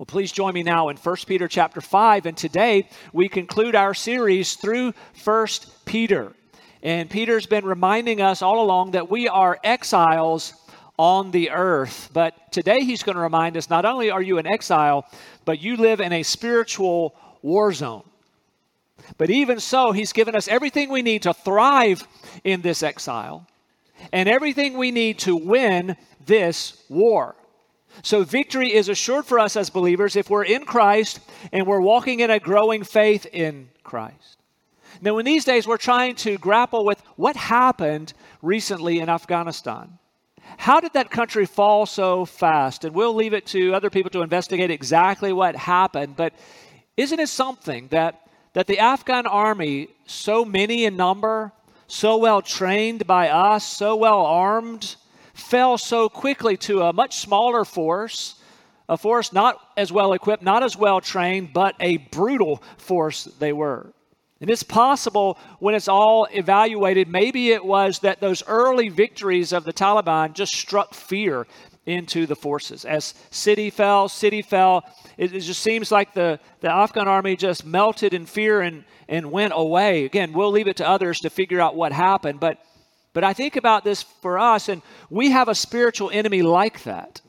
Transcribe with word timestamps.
Well, 0.00 0.06
please 0.06 0.32
join 0.32 0.54
me 0.54 0.62
now 0.62 0.88
in 0.88 0.96
1 0.96 1.16
Peter 1.26 1.46
chapter 1.46 1.82
5 1.82 2.24
and 2.24 2.34
today 2.34 2.88
we 3.12 3.28
conclude 3.28 3.74
our 3.74 3.92
series 3.92 4.54
through 4.54 4.94
1 5.24 5.46
Peter. 5.84 6.32
And 6.82 7.10
Peter's 7.10 7.44
been 7.44 7.66
reminding 7.66 8.22
us 8.22 8.40
all 8.40 8.62
along 8.62 8.92
that 8.92 9.10
we 9.10 9.28
are 9.28 9.58
exiles 9.62 10.54
on 10.96 11.32
the 11.32 11.50
earth. 11.50 12.08
But 12.14 12.50
today 12.50 12.80
he's 12.80 13.02
going 13.02 13.16
to 13.16 13.20
remind 13.20 13.58
us 13.58 13.68
not 13.68 13.84
only 13.84 14.10
are 14.10 14.22
you 14.22 14.38
an 14.38 14.46
exile, 14.46 15.04
but 15.44 15.60
you 15.60 15.76
live 15.76 16.00
in 16.00 16.14
a 16.14 16.22
spiritual 16.22 17.14
war 17.42 17.70
zone. 17.70 18.04
But 19.18 19.28
even 19.28 19.60
so, 19.60 19.92
he's 19.92 20.14
given 20.14 20.34
us 20.34 20.48
everything 20.48 20.88
we 20.88 21.02
need 21.02 21.24
to 21.24 21.34
thrive 21.34 22.08
in 22.42 22.62
this 22.62 22.82
exile 22.82 23.46
and 24.14 24.30
everything 24.30 24.78
we 24.78 24.92
need 24.92 25.18
to 25.18 25.36
win 25.36 25.94
this 26.24 26.82
war. 26.88 27.36
So, 28.02 28.24
victory 28.24 28.72
is 28.72 28.88
assured 28.88 29.26
for 29.26 29.38
us 29.38 29.56
as 29.56 29.70
believers 29.70 30.16
if 30.16 30.30
we're 30.30 30.44
in 30.44 30.64
Christ 30.64 31.20
and 31.52 31.66
we're 31.66 31.80
walking 31.80 32.20
in 32.20 32.30
a 32.30 32.38
growing 32.38 32.84
faith 32.84 33.26
in 33.26 33.68
Christ. 33.82 34.38
Now, 35.00 35.18
in 35.18 35.26
these 35.26 35.44
days, 35.44 35.66
we're 35.66 35.76
trying 35.76 36.14
to 36.16 36.38
grapple 36.38 36.84
with 36.84 37.02
what 37.16 37.36
happened 37.36 38.12
recently 38.42 39.00
in 39.00 39.08
Afghanistan. 39.08 39.98
How 40.58 40.80
did 40.80 40.92
that 40.94 41.10
country 41.10 41.46
fall 41.46 41.86
so 41.86 42.24
fast? 42.24 42.84
And 42.84 42.94
we'll 42.94 43.14
leave 43.14 43.32
it 43.32 43.46
to 43.46 43.72
other 43.74 43.90
people 43.90 44.10
to 44.10 44.22
investigate 44.22 44.70
exactly 44.70 45.32
what 45.32 45.56
happened. 45.56 46.16
But 46.16 46.34
isn't 46.96 47.20
it 47.20 47.28
something 47.28 47.88
that, 47.88 48.26
that 48.52 48.66
the 48.66 48.78
Afghan 48.78 49.26
army, 49.26 49.88
so 50.06 50.44
many 50.44 50.84
in 50.84 50.96
number, 50.96 51.52
so 51.86 52.16
well 52.16 52.42
trained 52.42 53.06
by 53.06 53.28
us, 53.28 53.64
so 53.64 53.96
well 53.96 54.24
armed, 54.24 54.96
fell 55.40 55.78
so 55.78 56.08
quickly 56.08 56.56
to 56.58 56.82
a 56.82 56.92
much 56.92 57.18
smaller 57.18 57.64
force, 57.64 58.36
a 58.88 58.96
force 58.96 59.32
not 59.32 59.58
as 59.76 59.90
well 59.90 60.12
equipped, 60.12 60.42
not 60.42 60.62
as 60.62 60.76
well 60.76 61.00
trained, 61.00 61.52
but 61.52 61.74
a 61.80 61.96
brutal 61.96 62.62
force 62.76 63.24
they 63.24 63.52
were. 63.52 63.92
And 64.40 64.48
it's 64.48 64.62
possible 64.62 65.38
when 65.58 65.74
it's 65.74 65.88
all 65.88 66.26
evaluated, 66.32 67.08
maybe 67.08 67.50
it 67.50 67.64
was 67.64 67.98
that 67.98 68.20
those 68.20 68.42
early 68.46 68.88
victories 68.88 69.52
of 69.52 69.64
the 69.64 69.72
Taliban 69.72 70.32
just 70.32 70.52
struck 70.52 70.94
fear 70.94 71.46
into 71.84 72.26
the 72.26 72.36
forces. 72.36 72.84
As 72.84 73.14
city 73.30 73.68
fell, 73.68 74.08
city 74.08 74.42
fell, 74.42 74.84
it, 75.18 75.34
it, 75.34 75.40
just 75.40 75.62
seems 75.62 75.90
like 75.92 76.14
the, 76.14 76.40
the 76.60 76.70
Afghan 76.70 77.08
army 77.08 77.36
just 77.36 77.66
melted 77.66 78.14
in 78.14 78.26
fear 78.26 78.62
and, 78.62 78.84
and 79.08 79.30
went 79.30 79.52
away. 79.54 80.04
Again, 80.04 80.32
we'll 80.32 80.50
leave 80.50 80.68
it 80.68 80.76
to 80.76 80.88
others 80.88 81.18
to 81.20 81.30
figure 81.30 81.60
out 81.60 81.76
what 81.76 81.92
happened, 81.92 82.40
but 82.40 82.58
but 83.12 83.24
I 83.24 83.32
think 83.32 83.56
about 83.56 83.84
this 83.84 84.02
for 84.02 84.38
us, 84.38 84.68
and 84.68 84.82
we 85.08 85.30
have 85.30 85.48
a 85.48 85.54
spiritual 85.54 86.10
enemy 86.10 86.42
like 86.42 86.84
that, 86.84 87.20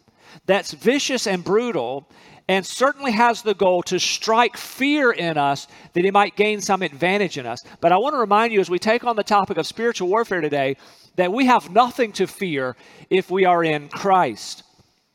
that's 0.45 0.71
vicious 0.71 1.27
and 1.27 1.43
brutal, 1.43 2.07
and 2.47 2.65
certainly 2.65 3.11
has 3.11 3.41
the 3.41 3.53
goal 3.53 3.81
to 3.83 3.99
strike 3.99 4.57
fear 4.57 5.11
in 5.11 5.37
us 5.37 5.67
that 5.93 6.03
he 6.03 6.11
might 6.11 6.35
gain 6.35 6.59
some 6.59 6.81
advantage 6.81 7.37
in 7.37 7.45
us. 7.45 7.63
But 7.79 7.91
I 7.91 7.97
want 7.97 8.13
to 8.13 8.19
remind 8.19 8.51
you 8.51 8.59
as 8.59 8.69
we 8.69 8.79
take 8.79 9.03
on 9.03 9.15
the 9.15 9.23
topic 9.23 9.57
of 9.57 9.65
spiritual 9.65 10.09
warfare 10.09 10.41
today 10.41 10.75
that 11.15 11.31
we 11.31 11.45
have 11.45 11.71
nothing 11.71 12.11
to 12.13 12.27
fear 12.27 12.75
if 13.09 13.29
we 13.29 13.45
are 13.45 13.63
in 13.63 13.89
Christ. 13.89 14.63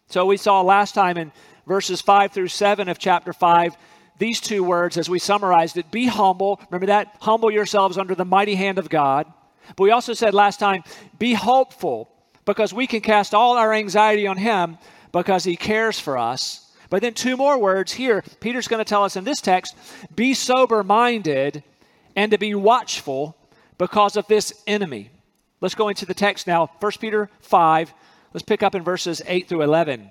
So 0.08 0.24
we 0.26 0.36
saw 0.36 0.62
last 0.62 0.94
time 0.94 1.18
in 1.18 1.32
verses 1.66 2.00
5 2.00 2.32
through 2.32 2.48
7 2.48 2.88
of 2.88 2.98
chapter 2.98 3.32
5 3.32 3.76
these 4.18 4.40
two 4.40 4.64
words 4.64 4.96
as 4.96 5.10
we 5.10 5.18
summarized 5.18 5.76
it 5.76 5.90
be 5.90 6.06
humble. 6.06 6.60
Remember 6.70 6.86
that? 6.86 7.16
Humble 7.20 7.50
yourselves 7.50 7.98
under 7.98 8.14
the 8.14 8.24
mighty 8.24 8.54
hand 8.54 8.78
of 8.78 8.88
God. 8.88 9.26
But 9.74 9.84
we 9.84 9.90
also 9.90 10.14
said 10.14 10.34
last 10.34 10.60
time, 10.60 10.84
be 11.18 11.34
hopeful 11.34 12.08
because 12.44 12.72
we 12.72 12.86
can 12.86 13.00
cast 13.00 13.34
all 13.34 13.56
our 13.56 13.72
anxiety 13.72 14.26
on 14.26 14.36
Him 14.36 14.78
because 15.12 15.44
He 15.44 15.56
cares 15.56 15.98
for 15.98 16.16
us. 16.16 16.62
But 16.88 17.02
then, 17.02 17.14
two 17.14 17.36
more 17.36 17.58
words 17.58 17.92
here. 17.92 18.22
Peter's 18.40 18.68
going 18.68 18.84
to 18.84 18.88
tell 18.88 19.02
us 19.02 19.16
in 19.16 19.24
this 19.24 19.40
text 19.40 19.74
be 20.14 20.34
sober 20.34 20.84
minded 20.84 21.64
and 22.14 22.30
to 22.30 22.38
be 22.38 22.54
watchful 22.54 23.36
because 23.78 24.16
of 24.16 24.26
this 24.28 24.62
enemy. 24.66 25.10
Let's 25.60 25.74
go 25.74 25.88
into 25.88 26.06
the 26.06 26.14
text 26.14 26.46
now. 26.46 26.70
1 26.80 26.92
Peter 27.00 27.28
5. 27.40 27.92
Let's 28.32 28.44
pick 28.44 28.62
up 28.62 28.74
in 28.74 28.82
verses 28.82 29.22
8 29.26 29.48
through 29.48 29.62
11. 29.62 30.10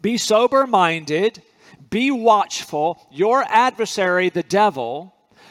Be 0.00 0.16
sober 0.16 0.66
minded, 0.66 1.42
be 1.90 2.10
watchful. 2.10 3.06
Your 3.10 3.44
adversary, 3.48 4.28
the 4.28 4.42
devil, 4.42 5.14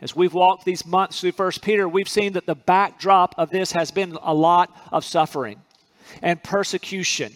As 0.00 0.16
we've 0.16 0.32
walked 0.32 0.64
these 0.64 0.86
months 0.86 1.20
through 1.20 1.32
First 1.32 1.62
Peter, 1.62 1.88
we've 1.88 2.08
seen 2.08 2.32
that 2.32 2.46
the 2.46 2.54
backdrop 2.54 3.34
of 3.36 3.50
this 3.50 3.72
has 3.72 3.90
been 3.90 4.16
a 4.22 4.32
lot 4.32 4.74
of 4.92 5.04
suffering 5.04 5.60
and 6.22 6.42
persecution. 6.42 7.32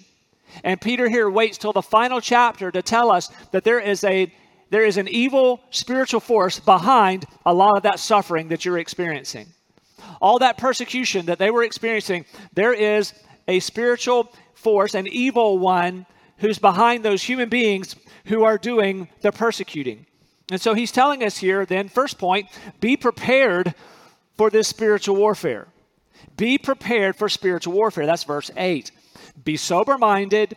And 0.62 0.80
Peter 0.80 1.08
here 1.08 1.28
waits 1.28 1.58
till 1.58 1.72
the 1.72 1.82
final 1.82 2.20
chapter 2.20 2.70
to 2.70 2.82
tell 2.82 3.10
us 3.10 3.30
that 3.52 3.64
there 3.64 3.80
is 3.80 4.04
a 4.04 4.32
there 4.70 4.84
is 4.84 4.96
an 4.96 5.08
evil 5.08 5.60
spiritual 5.70 6.20
force 6.20 6.58
behind 6.58 7.26
a 7.44 7.54
lot 7.54 7.76
of 7.76 7.82
that 7.84 8.00
suffering 8.00 8.48
that 8.48 8.64
you're 8.64 8.78
experiencing. 8.78 9.46
All 10.20 10.38
that 10.38 10.58
persecution 10.58 11.26
that 11.26 11.38
they 11.38 11.50
were 11.50 11.62
experiencing, 11.62 12.24
there 12.54 12.72
is 12.72 13.12
a 13.46 13.60
spiritual 13.60 14.32
force, 14.54 14.94
an 14.94 15.06
evil 15.06 15.58
one 15.58 16.06
who's 16.38 16.58
behind 16.58 17.04
those 17.04 17.22
human 17.22 17.48
beings 17.48 17.94
who 18.24 18.42
are 18.44 18.58
doing 18.58 19.08
the 19.20 19.30
persecuting. 19.30 20.06
And 20.50 20.60
so 20.60 20.74
he's 20.74 20.92
telling 20.92 21.22
us 21.22 21.38
here, 21.38 21.64
then, 21.64 21.88
first 21.88 22.18
point, 22.18 22.48
be 22.80 22.96
prepared 22.96 23.74
for 24.36 24.50
this 24.50 24.68
spiritual 24.68 25.16
warfare. 25.16 25.68
Be 26.36 26.58
prepared 26.58 27.16
for 27.16 27.28
spiritual 27.28 27.74
warfare. 27.74 28.06
That's 28.06 28.24
verse 28.24 28.50
8. 28.56 28.90
Be 29.44 29.56
sober 29.56 29.98
minded, 29.98 30.56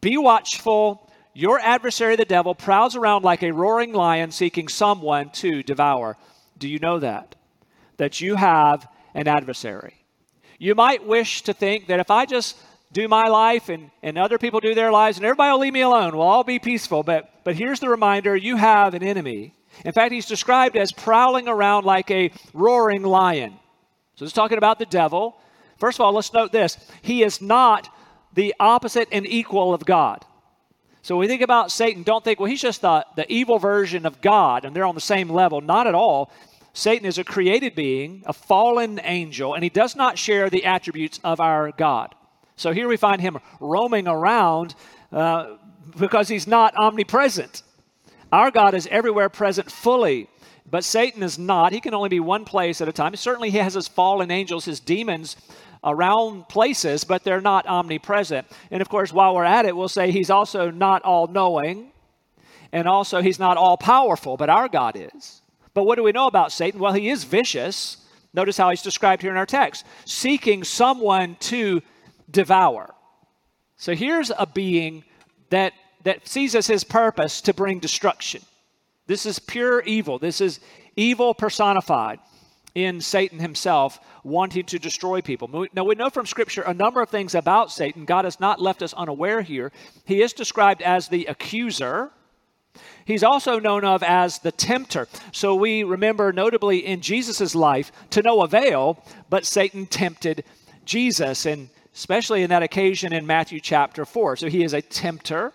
be 0.00 0.16
watchful. 0.16 1.10
Your 1.36 1.58
adversary, 1.58 2.14
the 2.14 2.24
devil, 2.24 2.54
prowls 2.54 2.94
around 2.94 3.24
like 3.24 3.42
a 3.42 3.50
roaring 3.50 3.92
lion 3.92 4.30
seeking 4.30 4.68
someone 4.68 5.30
to 5.30 5.64
devour. 5.64 6.16
Do 6.58 6.68
you 6.68 6.78
know 6.78 7.00
that? 7.00 7.34
That 7.96 8.20
you 8.20 8.36
have 8.36 8.86
an 9.14 9.26
adversary. 9.26 10.04
You 10.58 10.76
might 10.76 11.04
wish 11.06 11.42
to 11.42 11.52
think 11.52 11.88
that 11.88 11.98
if 11.98 12.10
I 12.10 12.24
just 12.24 12.56
do 12.94 13.08
my 13.08 13.24
life 13.24 13.68
and, 13.68 13.90
and 14.02 14.16
other 14.16 14.38
people 14.38 14.60
do 14.60 14.74
their 14.74 14.90
lives 14.90 15.18
and 15.18 15.26
everybody 15.26 15.52
will 15.52 15.58
leave 15.58 15.72
me 15.72 15.82
alone. 15.82 16.16
We'll 16.16 16.26
all 16.26 16.44
be 16.44 16.58
peaceful. 16.58 17.02
But, 17.02 17.44
but 17.44 17.56
here's 17.56 17.80
the 17.80 17.90
reminder 17.90 18.34
you 18.34 18.56
have 18.56 18.94
an 18.94 19.02
enemy. 19.02 19.54
In 19.84 19.92
fact, 19.92 20.12
he's 20.12 20.26
described 20.26 20.76
as 20.76 20.92
prowling 20.92 21.48
around 21.48 21.84
like 21.84 22.10
a 22.10 22.30
roaring 22.54 23.02
lion. 23.02 23.54
So 24.14 24.24
he's 24.24 24.32
talking 24.32 24.58
about 24.58 24.78
the 24.78 24.86
devil. 24.86 25.36
First 25.76 25.98
of 25.98 26.04
all, 26.04 26.12
let's 26.12 26.32
note 26.32 26.52
this 26.52 26.78
he 27.02 27.22
is 27.22 27.42
not 27.42 27.88
the 28.32 28.54
opposite 28.58 29.08
and 29.12 29.26
equal 29.26 29.74
of 29.74 29.84
God. 29.84 30.24
So 31.02 31.16
when 31.16 31.24
we 31.24 31.28
think 31.28 31.42
about 31.42 31.70
Satan, 31.70 32.02
don't 32.02 32.24
think, 32.24 32.40
well, 32.40 32.48
he's 32.48 32.62
just 32.62 32.80
the, 32.80 33.04
the 33.16 33.30
evil 33.30 33.58
version 33.58 34.06
of 34.06 34.22
God 34.22 34.64
and 34.64 34.74
they're 34.74 34.86
on 34.86 34.94
the 34.94 35.00
same 35.00 35.28
level. 35.28 35.60
Not 35.60 35.86
at 35.86 35.94
all. 35.94 36.30
Satan 36.72 37.06
is 37.06 37.18
a 37.18 37.24
created 37.24 37.74
being, 37.74 38.22
a 38.26 38.32
fallen 38.32 39.00
angel, 39.04 39.54
and 39.54 39.62
he 39.62 39.70
does 39.70 39.94
not 39.94 40.18
share 40.18 40.50
the 40.50 40.64
attributes 40.64 41.20
of 41.22 41.40
our 41.40 41.70
God. 41.72 42.14
So 42.56 42.72
here 42.72 42.88
we 42.88 42.96
find 42.96 43.20
him 43.20 43.38
roaming 43.60 44.06
around 44.06 44.74
uh, 45.12 45.56
because 45.98 46.28
he's 46.28 46.46
not 46.46 46.74
omnipresent. 46.76 47.62
Our 48.32 48.50
God 48.50 48.74
is 48.74 48.88
everywhere 48.90 49.28
present 49.28 49.70
fully, 49.70 50.28
but 50.70 50.84
Satan 50.84 51.22
is 51.22 51.38
not. 51.38 51.72
He 51.72 51.80
can 51.80 51.94
only 51.94 52.08
be 52.08 52.20
one 52.20 52.44
place 52.44 52.80
at 52.80 52.88
a 52.88 52.92
time. 52.92 53.14
Certainly, 53.16 53.50
he 53.50 53.58
has 53.58 53.74
his 53.74 53.88
fallen 53.88 54.30
angels, 54.30 54.64
his 54.64 54.80
demons 54.80 55.36
around 55.84 56.48
places, 56.48 57.04
but 57.04 57.22
they're 57.24 57.40
not 57.40 57.66
omnipresent. 57.66 58.46
And 58.70 58.80
of 58.80 58.88
course, 58.88 59.12
while 59.12 59.34
we're 59.34 59.44
at 59.44 59.66
it, 59.66 59.76
we'll 59.76 59.88
say 59.88 60.10
he's 60.10 60.30
also 60.30 60.70
not 60.70 61.02
all 61.02 61.26
knowing, 61.26 61.92
and 62.72 62.88
also 62.88 63.20
he's 63.20 63.38
not 63.38 63.56
all 63.56 63.76
powerful, 63.76 64.36
but 64.36 64.48
our 64.48 64.68
God 64.68 64.96
is. 64.96 65.42
But 65.74 65.84
what 65.84 65.96
do 65.96 66.02
we 66.02 66.12
know 66.12 66.26
about 66.26 66.52
Satan? 66.52 66.80
Well, 66.80 66.92
he 66.92 67.10
is 67.10 67.24
vicious. 67.24 67.98
Notice 68.32 68.56
how 68.56 68.70
he's 68.70 68.82
described 68.82 69.22
here 69.22 69.30
in 69.30 69.36
our 69.36 69.46
text 69.46 69.84
seeking 70.04 70.64
someone 70.64 71.36
to 71.40 71.82
devour. 72.34 72.94
So 73.76 73.94
here's 73.94 74.30
a 74.30 74.46
being 74.46 75.04
that, 75.48 75.72
that 76.02 76.28
sees 76.28 76.54
as 76.54 76.66
his 76.66 76.84
purpose 76.84 77.40
to 77.40 77.54
bring 77.54 77.80
destruction. 77.80 78.42
This 79.06 79.24
is 79.24 79.38
pure 79.38 79.80
evil. 79.80 80.18
This 80.18 80.40
is 80.40 80.60
evil 80.96 81.32
personified. 81.32 82.18
in 82.74 83.00
Satan 83.00 83.38
himself 83.38 84.00
wanting 84.24 84.64
to 84.66 84.78
destroy 84.78 85.20
people. 85.20 85.68
Now, 85.72 85.84
we 85.84 85.94
know 85.94 86.10
from 86.10 86.26
Scripture 86.26 86.62
a 86.62 86.74
number 86.74 87.00
of 87.00 87.08
things 87.08 87.34
about 87.34 87.70
Satan. 87.70 88.04
God 88.04 88.24
has 88.24 88.40
not 88.40 88.60
left 88.60 88.82
us 88.82 88.92
unaware 88.94 89.42
here. 89.42 89.70
He 90.04 90.22
is 90.22 90.32
described 90.32 90.82
as 90.82 91.08
the 91.08 91.26
accuser. 91.26 92.10
He's 93.04 93.22
also 93.22 93.60
known 93.60 93.84
of 93.84 94.02
as 94.02 94.40
the 94.40 94.50
tempter. 94.50 95.06
So 95.30 95.54
we 95.54 95.84
remember 95.84 96.32
notably 96.32 96.84
in 96.84 97.00
Jesus' 97.00 97.54
life 97.54 97.92
to 98.10 98.22
no 98.22 98.42
avail, 98.42 99.02
but 99.30 99.46
Satan 99.46 99.86
tempted 99.86 100.44
Jesus, 100.84 101.46
and 101.46 101.68
especially 101.94 102.42
in 102.42 102.50
that 102.50 102.62
occasion 102.62 103.12
in 103.12 103.26
Matthew 103.26 103.60
chapter 103.60 104.04
4. 104.04 104.36
So 104.36 104.48
he 104.48 104.64
is 104.64 104.72
a 104.72 104.82
tempter. 104.82 105.52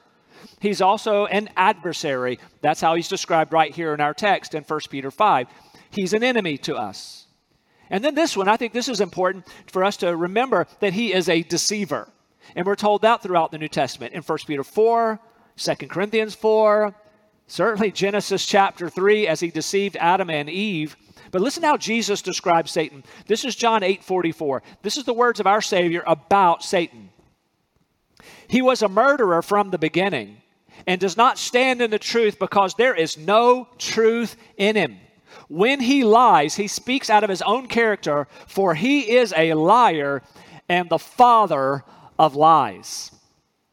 He's 0.59 0.81
also 0.81 1.25
an 1.25 1.49
adversary. 1.57 2.39
That's 2.61 2.81
how 2.81 2.95
he's 2.95 3.07
described 3.07 3.53
right 3.53 3.73
here 3.73 3.93
in 3.93 4.01
our 4.01 4.13
text 4.13 4.55
in 4.55 4.63
1 4.63 4.79
Peter 4.89 5.11
5. 5.11 5.47
He's 5.91 6.13
an 6.13 6.23
enemy 6.23 6.57
to 6.59 6.75
us. 6.75 7.27
And 7.89 8.03
then 8.03 8.15
this 8.15 8.37
one, 8.37 8.47
I 8.47 8.57
think 8.57 8.73
this 8.73 8.87
is 8.87 9.01
important 9.01 9.47
for 9.67 9.83
us 9.83 9.97
to 9.97 10.15
remember 10.15 10.67
that 10.79 10.93
he 10.93 11.13
is 11.13 11.27
a 11.27 11.43
deceiver. 11.43 12.07
And 12.55 12.65
we're 12.65 12.75
told 12.75 13.01
that 13.01 13.21
throughout 13.21 13.51
the 13.51 13.57
New 13.57 13.67
Testament 13.67 14.13
in 14.13 14.21
1 14.21 14.37
Peter 14.47 14.63
4, 14.63 15.19
2 15.57 15.75
Corinthians 15.87 16.35
4, 16.35 16.93
certainly 17.47 17.91
Genesis 17.91 18.45
chapter 18.45 18.89
3 18.89 19.27
as 19.27 19.39
he 19.39 19.49
deceived 19.49 19.97
Adam 19.99 20.29
and 20.29 20.49
Eve. 20.49 20.95
But 21.31 21.41
listen 21.41 21.63
how 21.63 21.77
Jesus 21.77 22.21
describes 22.21 22.71
Satan. 22.71 23.03
This 23.27 23.45
is 23.45 23.55
John 23.55 23.83
8 23.83 24.03
44. 24.03 24.63
This 24.81 24.97
is 24.97 25.03
the 25.03 25.13
words 25.13 25.39
of 25.39 25.47
our 25.47 25.61
Savior 25.61 26.03
about 26.05 26.63
Satan. 26.63 27.09
He 28.47 28.61
was 28.61 28.81
a 28.81 28.89
murderer 28.89 29.41
from 29.41 29.69
the 29.69 29.77
beginning 29.77 30.41
and 30.87 30.99
does 30.99 31.17
not 31.17 31.37
stand 31.37 31.81
in 31.81 31.91
the 31.91 31.99
truth 31.99 32.39
because 32.39 32.73
there 32.73 32.95
is 32.95 33.17
no 33.17 33.67
truth 33.77 34.35
in 34.57 34.75
him. 34.75 34.97
When 35.47 35.79
he 35.79 36.03
lies, 36.03 36.55
he 36.55 36.67
speaks 36.67 37.09
out 37.09 37.23
of 37.23 37.29
his 37.29 37.41
own 37.41 37.67
character, 37.67 38.27
for 38.47 38.75
he 38.75 39.15
is 39.17 39.33
a 39.35 39.53
liar 39.53 40.21
and 40.67 40.89
the 40.89 40.99
father 40.99 41.83
of 42.17 42.35
lies. 42.35 43.11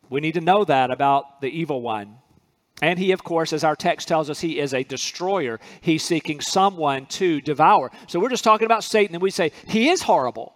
We 0.09 0.21
need 0.21 0.35
to 0.35 0.41
know 0.41 0.65
that 0.65 0.91
about 0.91 1.41
the 1.41 1.49
evil 1.49 1.81
one. 1.83 2.19
And 2.83 2.99
he, 2.99 3.13
of 3.13 3.25
course, 3.25 3.53
as 3.53 3.65
our 3.65 3.77
text 3.77 4.09
tells 4.09 4.29
us, 4.29 4.41
he 4.41 4.59
is 4.59 4.75
a 4.75 4.83
destroyer. 4.83 5.59
He's 5.81 6.05
seeking 6.05 6.41
someone 6.41 7.07
to 7.07 7.41
devour. 7.41 7.91
So 8.07 8.21
we're 8.21 8.29
just 8.29 8.45
talking 8.45 8.67
about 8.67 8.85
Satan, 8.85 9.15
and 9.15 9.23
we 9.23 9.31
say, 9.31 9.53
he 9.67 9.89
is 9.89 10.03
horrible. 10.03 10.53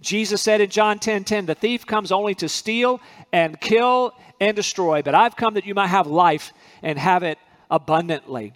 Jesus 0.00 0.42
said 0.42 0.60
in 0.60 0.70
John 0.70 0.98
10 0.98 1.24
10, 1.24 1.46
the 1.46 1.54
thief 1.54 1.86
comes 1.86 2.12
only 2.12 2.34
to 2.36 2.48
steal 2.48 3.00
and 3.32 3.60
kill 3.60 4.12
and 4.40 4.56
destroy, 4.56 5.02
but 5.02 5.14
I've 5.14 5.36
come 5.36 5.54
that 5.54 5.66
you 5.66 5.74
might 5.74 5.88
have 5.88 6.06
life 6.06 6.52
and 6.82 6.98
have 6.98 7.22
it 7.22 7.38
abundantly. 7.70 8.54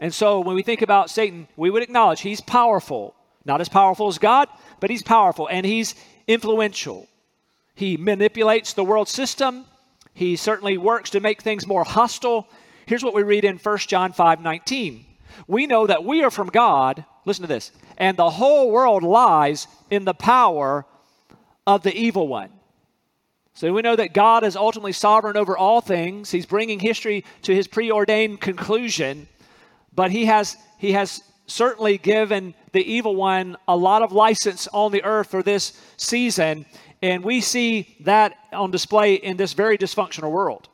And 0.00 0.12
so 0.12 0.40
when 0.40 0.56
we 0.56 0.62
think 0.62 0.82
about 0.82 1.10
Satan, 1.10 1.48
we 1.56 1.70
would 1.70 1.82
acknowledge 1.82 2.20
he's 2.20 2.40
powerful. 2.40 3.14
Not 3.44 3.60
as 3.60 3.68
powerful 3.68 4.08
as 4.08 4.18
God, 4.18 4.48
but 4.80 4.90
he's 4.90 5.02
powerful 5.02 5.48
and 5.48 5.64
he's 5.64 5.94
influential. 6.26 7.06
He 7.74 7.96
manipulates 7.96 8.72
the 8.72 8.84
world 8.84 9.08
system. 9.08 9.66
He 10.16 10.36
certainly 10.36 10.78
works 10.78 11.10
to 11.10 11.20
make 11.20 11.42
things 11.42 11.66
more 11.66 11.84
hostile. 11.84 12.48
Here's 12.86 13.04
what 13.04 13.12
we 13.12 13.22
read 13.22 13.44
in 13.44 13.58
1 13.58 13.78
John 13.80 14.14
5 14.14 14.40
19. 14.40 15.04
We 15.46 15.66
know 15.66 15.86
that 15.86 16.04
we 16.04 16.24
are 16.24 16.30
from 16.30 16.48
God, 16.48 17.04
listen 17.26 17.42
to 17.42 17.48
this, 17.48 17.70
and 17.98 18.16
the 18.16 18.30
whole 18.30 18.70
world 18.70 19.02
lies 19.02 19.66
in 19.90 20.06
the 20.06 20.14
power 20.14 20.86
of 21.66 21.82
the 21.82 21.94
evil 21.94 22.28
one. 22.28 22.48
So 23.52 23.70
we 23.74 23.82
know 23.82 23.94
that 23.94 24.14
God 24.14 24.42
is 24.42 24.56
ultimately 24.56 24.92
sovereign 24.92 25.36
over 25.36 25.54
all 25.54 25.82
things. 25.82 26.30
He's 26.30 26.46
bringing 26.46 26.80
history 26.80 27.22
to 27.42 27.54
his 27.54 27.68
preordained 27.68 28.40
conclusion, 28.40 29.28
but 29.94 30.10
he 30.10 30.24
has 30.24 30.56
he 30.78 30.92
has 30.92 31.20
certainly 31.46 31.98
given 31.98 32.54
the 32.72 32.90
evil 32.90 33.14
one 33.14 33.58
a 33.68 33.76
lot 33.76 34.00
of 34.00 34.12
license 34.12 34.66
on 34.72 34.92
the 34.92 35.04
earth 35.04 35.30
for 35.30 35.42
this 35.42 35.78
season, 35.98 36.64
and 37.06 37.22
we 37.22 37.40
see 37.40 37.96
that 38.00 38.36
on 38.52 38.72
display 38.72 39.14
in 39.14 39.36
this 39.36 39.52
very 39.52 39.78
dysfunctional 39.78 40.32
world. 40.32 40.68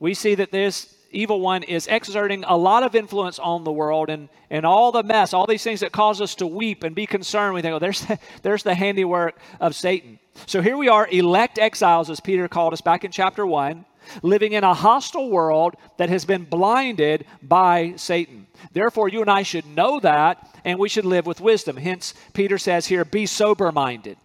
We 0.00 0.14
see 0.14 0.34
that 0.36 0.50
this 0.50 0.94
evil 1.10 1.40
one 1.40 1.62
is 1.62 1.86
exerting 1.88 2.42
a 2.44 2.56
lot 2.56 2.84
of 2.84 2.94
influence 2.94 3.38
on 3.38 3.64
the 3.64 3.72
world 3.72 4.08
and, 4.08 4.30
and 4.48 4.64
all 4.64 4.92
the 4.92 5.02
mess, 5.02 5.34
all 5.34 5.46
these 5.46 5.62
things 5.62 5.80
that 5.80 5.92
cause 5.92 6.22
us 6.22 6.34
to 6.36 6.46
weep 6.46 6.84
and 6.84 6.94
be 6.94 7.04
concerned. 7.04 7.54
We 7.54 7.60
think, 7.60 7.74
oh, 7.74 7.78
there's 7.78 8.00
the, 8.00 8.18
there's 8.42 8.62
the 8.62 8.74
handiwork 8.74 9.38
of 9.60 9.74
Satan. 9.74 10.18
So 10.46 10.62
here 10.62 10.78
we 10.78 10.88
are, 10.88 11.06
elect 11.10 11.58
exiles, 11.58 12.08
as 12.08 12.18
Peter 12.18 12.48
called 12.48 12.72
us 12.72 12.80
back 12.80 13.04
in 13.04 13.10
chapter 13.10 13.46
1, 13.46 13.84
living 14.22 14.52
in 14.52 14.64
a 14.64 14.72
hostile 14.72 15.28
world 15.28 15.74
that 15.98 16.08
has 16.08 16.24
been 16.24 16.44
blinded 16.44 17.26
by 17.42 17.92
Satan. 17.96 18.46
Therefore, 18.72 19.10
you 19.10 19.20
and 19.20 19.30
I 19.30 19.42
should 19.42 19.66
know 19.66 20.00
that, 20.00 20.58
and 20.64 20.78
we 20.78 20.88
should 20.88 21.04
live 21.04 21.26
with 21.26 21.42
wisdom. 21.42 21.76
Hence, 21.76 22.14
Peter 22.32 22.56
says 22.56 22.86
here, 22.86 23.04
be 23.04 23.26
sober 23.26 23.70
minded, 23.70 24.16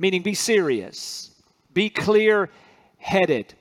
meaning 0.00 0.22
be 0.22 0.34
serious, 0.34 1.30
be 1.72 1.88
clear 1.88 2.50
headed. 2.98 3.54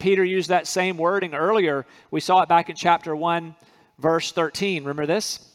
Peter 0.00 0.24
used 0.24 0.50
that 0.50 0.66
same 0.66 0.98
wording 0.98 1.34
earlier. 1.34 1.86
We 2.10 2.20
saw 2.20 2.42
it 2.42 2.48
back 2.48 2.68
in 2.68 2.74
chapter 2.74 3.14
1, 3.14 3.54
verse 3.98 4.32
13. 4.32 4.82
Remember 4.82 5.06
this? 5.06 5.48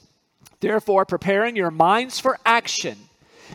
Therefore, 0.62 1.04
preparing 1.04 1.58
your 1.58 1.72
minds 1.72 2.20
for 2.20 2.40
action 2.46 2.98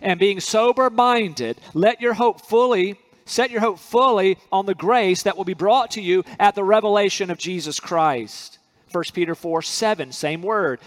and 0.03 0.21
being 0.21 0.41
sober 0.41 0.91
minded, 0.91 1.59
let 1.73 2.03
your 2.03 2.15
hope 2.15 2.43
fully 2.43 2.99
set 3.27 3.51
your 3.51 3.61
hope 3.61 3.79
fully 3.79 4.39
on 4.53 4.67
the 4.67 4.75
grace 4.75 5.23
that 5.23 5.37
will 5.37 5.45
be 5.45 5.55
brought 5.55 5.93
to 5.93 6.03
you 6.03 6.25
at 6.39 6.55
the 6.55 6.65
revelation 6.65 7.31
of 7.31 7.39
Jesus 7.39 7.81
Christ. 7.81 8.59
1 8.93 9.05
Peter 9.13 9.35
4 9.35 9.63
7, 9.63 10.13
same 10.13 10.43
word. 10.43 10.81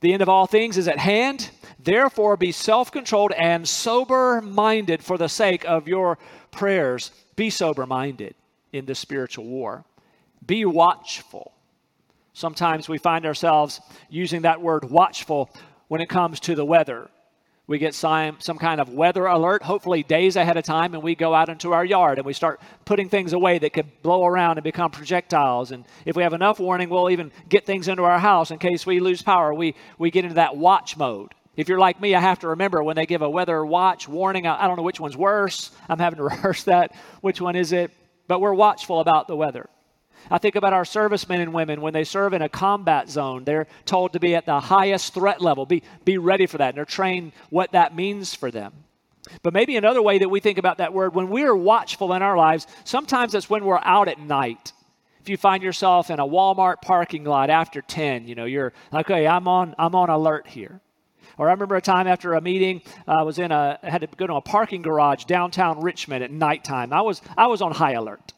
The 0.00 0.12
end 0.12 0.22
of 0.22 0.28
all 0.28 0.46
things 0.46 0.76
is 0.76 0.88
at 0.88 0.98
hand. 0.98 1.50
Therefore, 1.84 2.36
be 2.36 2.52
self 2.52 2.92
controlled 2.92 3.32
and 3.32 3.68
sober 3.68 4.40
minded 4.40 5.02
for 5.02 5.18
the 5.18 5.28
sake 5.28 5.64
of 5.64 5.88
your 5.88 6.18
prayers. 6.50 7.10
Be 7.34 7.50
sober 7.50 7.86
minded 7.86 8.34
in 8.72 8.86
the 8.86 8.94
spiritual 8.94 9.44
war. 9.44 9.84
Be 10.46 10.64
watchful. 10.64 11.52
Sometimes 12.34 12.88
we 12.88 12.98
find 12.98 13.26
ourselves 13.26 13.80
using 14.08 14.42
that 14.42 14.60
word 14.60 14.84
watchful 14.84 15.50
when 15.88 16.00
it 16.00 16.08
comes 16.08 16.40
to 16.40 16.54
the 16.54 16.64
weather. 16.64 17.10
We 17.66 17.78
get 17.78 17.94
some, 17.94 18.36
some 18.40 18.58
kind 18.58 18.80
of 18.80 18.88
weather 18.88 19.26
alert, 19.26 19.62
hopefully 19.62 20.02
days 20.02 20.36
ahead 20.36 20.56
of 20.56 20.64
time, 20.64 20.94
and 20.94 21.02
we 21.02 21.14
go 21.14 21.34
out 21.34 21.48
into 21.48 21.72
our 21.72 21.84
yard 21.84 22.18
and 22.18 22.26
we 22.26 22.32
start 22.32 22.60
putting 22.84 23.08
things 23.08 23.32
away 23.32 23.58
that 23.58 23.72
could 23.72 24.02
blow 24.02 24.26
around 24.26 24.58
and 24.58 24.64
become 24.64 24.90
projectiles. 24.90 25.70
And 25.70 25.84
if 26.04 26.16
we 26.16 26.22
have 26.22 26.32
enough 26.32 26.58
warning, 26.58 26.88
we'll 26.88 27.10
even 27.10 27.30
get 27.48 27.64
things 27.64 27.88
into 27.88 28.04
our 28.04 28.18
house 28.18 28.50
in 28.50 28.58
case 28.58 28.84
we 28.84 29.00
lose 29.00 29.22
power. 29.22 29.54
We, 29.54 29.74
we 29.96 30.10
get 30.10 30.24
into 30.24 30.34
that 30.36 30.56
watch 30.56 30.96
mode. 30.96 31.34
If 31.56 31.68
you're 31.68 31.78
like 31.78 32.00
me, 32.00 32.14
I 32.14 32.20
have 32.20 32.38
to 32.40 32.48
remember 32.48 32.82
when 32.82 32.96
they 32.96 33.04
give 33.04 33.22
a 33.22 33.28
weather 33.28 33.64
watch 33.64 34.08
warning, 34.08 34.46
I, 34.46 34.66
don't 34.66 34.76
know 34.76 34.82
which 34.82 35.00
one's 35.00 35.16
worse. 35.16 35.70
I'm 35.88 35.98
having 35.98 36.16
to 36.16 36.24
rehearse 36.24 36.64
that. 36.64 36.94
Which 37.20 37.40
one 37.40 37.56
is 37.56 37.72
it? 37.72 37.90
But 38.26 38.40
we're 38.40 38.54
watchful 38.54 39.00
about 39.00 39.28
the 39.28 39.36
weather. 39.36 39.68
I 40.30 40.38
think 40.38 40.54
about 40.54 40.72
our 40.72 40.84
servicemen 40.84 41.40
and 41.40 41.52
women 41.52 41.80
when 41.80 41.92
they 41.92 42.04
serve 42.04 42.32
in 42.32 42.42
a 42.42 42.48
combat 42.48 43.10
zone. 43.10 43.44
They're 43.44 43.66
told 43.84 44.12
to 44.12 44.20
be 44.20 44.34
at 44.34 44.46
the 44.46 44.60
highest 44.60 45.14
threat 45.14 45.40
level, 45.40 45.66
be, 45.66 45.82
be 46.04 46.16
ready 46.16 46.46
for 46.46 46.58
that, 46.58 46.70
and 46.70 46.78
they're 46.78 46.84
trained 46.84 47.32
what 47.50 47.72
that 47.72 47.94
means 47.94 48.34
for 48.34 48.50
them. 48.50 48.72
But 49.42 49.52
maybe 49.52 49.76
another 49.76 50.02
way 50.02 50.18
that 50.18 50.28
we 50.28 50.40
think 50.40 50.58
about 50.58 50.78
that 50.78 50.92
word, 50.92 51.14
when 51.14 51.28
we 51.28 51.42
are 51.44 51.54
watchful 51.54 52.12
in 52.12 52.22
our 52.22 52.36
lives, 52.36 52.66
sometimes 52.84 53.34
it's 53.34 53.50
when 53.50 53.64
we're 53.64 53.78
out 53.78 54.08
at 54.08 54.18
night. 54.18 54.72
If 55.20 55.28
you 55.28 55.36
find 55.36 55.62
yourself 55.62 56.10
in 56.10 56.18
a 56.18 56.26
Walmart 56.26 56.82
parking 56.82 57.24
lot 57.24 57.50
after 57.50 57.82
10, 57.82 58.26
you 58.26 58.34
know, 58.34 58.44
you're 58.44 58.72
like, 58.90 59.08
okay, 59.08 59.26
I'm 59.26 59.46
on, 59.46 59.74
I'm 59.78 59.94
on 59.94 60.10
alert 60.10 60.48
here. 60.48 60.80
Or 61.38 61.48
I 61.48 61.52
remember 61.52 61.76
a 61.76 61.80
time 61.80 62.06
after 62.06 62.34
a 62.34 62.40
meeting, 62.40 62.82
uh, 63.08 63.12
I 63.12 63.22
was 63.22 63.38
in 63.38 63.52
a, 63.52 63.78
had 63.82 64.02
to 64.02 64.06
go 64.06 64.26
to 64.26 64.34
a 64.34 64.40
parking 64.40 64.82
garage 64.82 65.24
downtown 65.24 65.80
Richmond 65.80 66.22
at 66.24 66.30
nighttime. 66.30 66.92
I 66.92 67.00
was, 67.02 67.22
I 67.36 67.46
was 67.46 67.62
on 67.62 67.72
high 67.72 67.92
alert. 67.92 68.32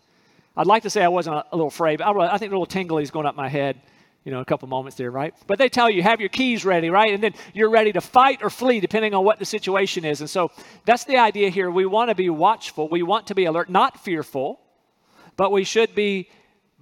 I'd 0.57 0.67
like 0.67 0.85
to 0.85 0.91
say 0.91 1.03
I 1.03 1.09
wasn't 1.09 1.37
a, 1.37 1.47
a 1.53 1.57
little 1.57 1.69
afraid, 1.69 1.99
but 1.99 2.17
I, 2.17 2.35
I 2.35 2.39
think 2.39 2.53
a 2.53 2.55
little 2.55 2.67
tingly's 2.67 3.11
going 3.11 3.27
up 3.27 3.35
my 3.35 3.49
head, 3.49 3.81
you 4.25 4.31
know, 4.33 4.41
a 4.41 4.45
couple 4.45 4.69
moments 4.69 4.97
there, 4.97 5.11
right? 5.11 5.35
But 5.47 5.59
they 5.59 5.69
tell 5.69 5.91
you, 5.91 6.03
have 6.03 6.21
your 6.21 6.29
keys 6.29 6.65
ready, 6.65 6.89
right? 6.89 7.13
And 7.13 7.23
then 7.23 7.35
you're 7.53 7.71
ready 7.71 7.93
to 7.93 8.01
fight 8.01 8.43
or 8.43 8.51
flee 8.51 8.81
depending 8.81 9.13
on 9.15 9.25
what 9.25 9.39
the 9.39 9.45
situation 9.45 10.05
is. 10.05 10.21
And 10.21 10.31
so 10.31 10.51
that's 10.87 11.05
the 11.05 11.19
idea 11.19 11.51
here. 11.51 11.71
We 11.71 11.87
want 11.87 12.11
to 12.11 12.15
be 12.15 12.31
watchful. 12.31 12.89
We 12.89 13.03
want 13.03 13.27
to 13.27 13.35
be 13.35 13.45
alert, 13.45 13.69
not 13.69 14.03
fearful, 14.03 14.61
but 15.37 15.51
we 15.51 15.65
should 15.65 15.95
be, 15.95 16.29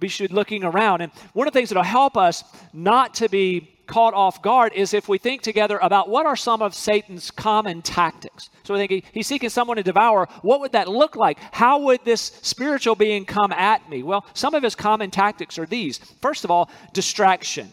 we 0.03 0.09
should 0.09 0.33
looking 0.33 0.65
around. 0.65 0.99
And 0.99 1.13
one 1.31 1.47
of 1.47 1.53
the 1.53 1.57
things 1.57 1.69
that'll 1.69 1.81
help 1.81 2.17
us 2.17 2.43
not 2.73 3.13
to 3.15 3.29
be 3.29 3.69
caught 3.87 4.13
off 4.13 4.41
guard 4.41 4.73
is 4.73 4.93
if 4.93 5.07
we 5.07 5.17
think 5.17 5.41
together 5.41 5.79
about 5.81 6.09
what 6.09 6.25
are 6.25 6.35
some 6.35 6.61
of 6.61 6.75
Satan's 6.75 7.31
common 7.31 7.81
tactics. 7.81 8.49
So 8.63 8.73
we 8.73 8.85
think 8.85 9.05
he's 9.13 9.27
seeking 9.27 9.49
someone 9.49 9.77
to 9.77 9.83
devour. 9.83 10.27
What 10.41 10.59
would 10.59 10.73
that 10.73 10.89
look 10.89 11.15
like? 11.15 11.37
How 11.53 11.79
would 11.79 12.03
this 12.03 12.37
spiritual 12.41 12.95
being 12.95 13.23
come 13.23 13.53
at 13.53 13.89
me? 13.89 14.03
Well, 14.03 14.25
some 14.33 14.53
of 14.53 14.61
his 14.61 14.75
common 14.75 15.09
tactics 15.09 15.57
are 15.57 15.65
these. 15.65 15.99
First 16.21 16.43
of 16.43 16.51
all, 16.51 16.69
distraction. 16.91 17.69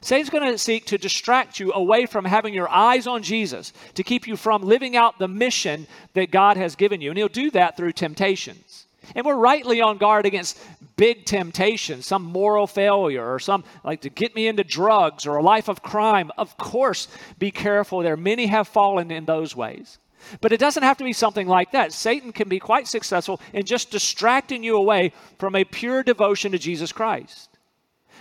Satan's 0.00 0.30
going 0.30 0.50
to 0.50 0.56
seek 0.56 0.86
to 0.86 0.96
distract 0.96 1.60
you 1.60 1.70
away 1.74 2.06
from 2.06 2.24
having 2.24 2.54
your 2.54 2.70
eyes 2.70 3.06
on 3.06 3.22
Jesus, 3.22 3.74
to 3.92 4.02
keep 4.02 4.26
you 4.26 4.36
from 4.36 4.62
living 4.62 4.96
out 4.96 5.18
the 5.18 5.28
mission 5.28 5.86
that 6.14 6.30
God 6.30 6.56
has 6.56 6.76
given 6.76 7.02
you. 7.02 7.10
And 7.10 7.18
he'll 7.18 7.28
do 7.28 7.50
that 7.50 7.76
through 7.76 7.92
temptations. 7.92 8.85
And 9.14 9.24
we're 9.24 9.36
rightly 9.36 9.80
on 9.80 9.98
guard 9.98 10.26
against 10.26 10.58
big 10.96 11.24
temptation, 11.24 12.02
some 12.02 12.22
moral 12.22 12.66
failure, 12.66 13.32
or 13.32 13.38
some 13.38 13.64
like 13.84 14.00
to 14.02 14.10
get 14.10 14.34
me 14.34 14.48
into 14.48 14.64
drugs 14.64 15.26
or 15.26 15.36
a 15.36 15.42
life 15.42 15.68
of 15.68 15.82
crime. 15.82 16.30
Of 16.36 16.56
course, 16.56 17.08
be 17.38 17.50
careful 17.50 18.00
there. 18.00 18.16
Many 18.16 18.46
have 18.46 18.68
fallen 18.68 19.10
in 19.10 19.24
those 19.24 19.54
ways. 19.54 19.98
But 20.40 20.52
it 20.52 20.58
doesn't 20.58 20.82
have 20.82 20.98
to 20.98 21.04
be 21.04 21.12
something 21.12 21.46
like 21.46 21.72
that. 21.72 21.92
Satan 21.92 22.32
can 22.32 22.48
be 22.48 22.58
quite 22.58 22.88
successful 22.88 23.40
in 23.52 23.64
just 23.64 23.90
distracting 23.90 24.64
you 24.64 24.76
away 24.76 25.12
from 25.38 25.54
a 25.54 25.64
pure 25.64 26.02
devotion 26.02 26.52
to 26.52 26.58
Jesus 26.58 26.90
Christ, 26.90 27.50